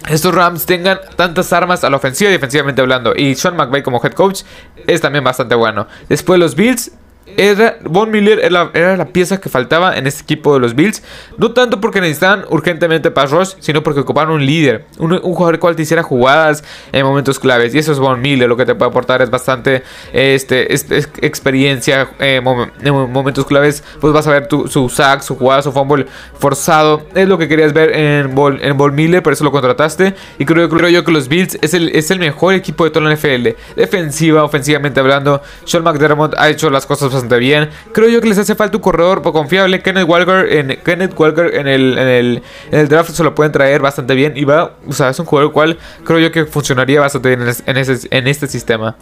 estos 0.08 0.34
Rams 0.34 0.66
tengan 0.66 1.00
tantas 1.16 1.52
armas 1.52 1.84
a 1.84 1.90
la 1.90 1.96
ofensiva 1.96 2.30
y 2.30 2.32
defensivamente 2.32 2.80
hablando. 2.80 3.14
Y 3.16 3.34
Sean 3.34 3.56
McVay 3.56 3.82
como 3.82 4.00
head 4.02 4.12
coach 4.12 4.42
es 4.86 5.00
también 5.00 5.24
bastante 5.24 5.54
bueno. 5.54 5.86
Después 6.08 6.40
los 6.40 6.54
Bills 6.54 6.92
era, 7.36 7.78
Von 7.84 8.10
Miller 8.10 8.40
era, 8.40 8.96
la 8.96 9.06
pieza 9.06 9.40
que 9.40 9.48
faltaba 9.48 9.96
en 9.96 10.06
este 10.06 10.22
equipo 10.22 10.54
de 10.54 10.60
los 10.60 10.74
Bills. 10.74 11.02
No 11.38 11.52
tanto 11.52 11.80
porque 11.80 12.00
necesitaban 12.00 12.44
urgentemente 12.50 13.10
pass 13.10 13.30
rush, 13.30 13.54
sino 13.60 13.82
porque 13.82 14.00
ocupaban 14.00 14.32
un 14.32 14.44
líder. 14.44 14.84
Un, 14.98 15.18
jugador 15.18 15.58
cual 15.58 15.76
te 15.76 15.82
hiciera 15.82 16.02
jugadas 16.02 16.64
en 16.92 17.04
momentos 17.04 17.38
claves. 17.38 17.74
Y 17.74 17.78
eso 17.78 17.92
es 17.92 17.98
Von 17.98 18.20
Miller. 18.20 18.48
Lo 18.48 18.56
que 18.56 18.66
te 18.66 18.74
puede 18.74 18.90
aportar 18.90 19.22
es 19.22 19.30
bastante 19.30 19.82
este, 20.12 20.74
experiencia 20.74 22.10
en 22.18 22.44
momentos 22.44 23.46
claves. 23.46 23.82
Pues 24.00 24.12
vas 24.12 24.26
a 24.26 24.30
ver 24.30 24.48
su 24.68 24.88
sack, 24.88 25.22
su 25.22 25.36
jugada, 25.36 25.62
su 25.62 25.72
fumble 25.72 26.06
forzado. 26.38 27.02
Es 27.14 27.28
lo 27.28 27.38
que 27.38 27.48
querías 27.48 27.72
ver 27.72 27.96
en 27.96 28.34
Von, 28.34 28.58
en 28.62 28.94
Miller. 28.94 29.22
Por 29.22 29.32
eso 29.32 29.44
lo 29.44 29.52
contrataste. 29.52 30.14
Y 30.38 30.44
creo, 30.44 30.68
creo 30.68 30.88
yo 30.88 31.04
que 31.04 31.12
los 31.12 31.28
Bills 31.28 31.58
es 31.60 31.74
el, 31.74 31.90
es 31.90 32.10
el 32.10 32.18
mejor 32.18 32.54
equipo 32.54 32.84
de 32.84 32.90
toda 32.90 33.08
la 33.08 33.14
NFL. 33.14 33.48
Defensiva, 33.76 34.44
ofensivamente 34.44 35.00
hablando. 35.00 35.42
Sean 35.64 35.82
McDermott 35.82 36.34
ha 36.38 36.48
hecho 36.48 36.70
las 36.70 36.86
cosas 36.86 37.12
bastante 37.12 37.21
bien. 37.28 37.70
Creo 37.92 38.08
yo 38.08 38.20
que 38.20 38.28
les 38.28 38.38
hace 38.38 38.54
falta 38.54 38.76
un 38.76 38.82
corredor 38.82 39.22
confiable. 39.22 39.82
Kenneth 39.82 40.08
Walker 40.08 40.46
en, 40.50 40.78
Kenneth 40.84 41.18
Walker 41.18 41.54
en 41.54 41.68
el, 41.68 41.98
en 41.98 42.08
el, 42.08 42.42
en 42.70 42.78
el 42.78 42.88
draft 42.88 43.10
se 43.10 43.24
lo 43.24 43.34
pueden 43.34 43.52
traer 43.52 43.80
bastante 43.80 44.14
bien. 44.14 44.36
Y 44.36 44.44
va, 44.44 44.76
o 44.86 44.92
sea, 44.92 45.10
es 45.10 45.18
un 45.18 45.26
jugador 45.26 45.52
cual 45.52 45.78
creo 46.04 46.18
yo 46.18 46.32
que 46.32 46.46
funcionaría 46.46 47.00
bastante 47.00 47.28
bien 47.28 47.42
en, 47.66 47.76
ese, 47.76 48.08
en 48.10 48.28
este 48.28 48.46
sistema. 48.46 48.96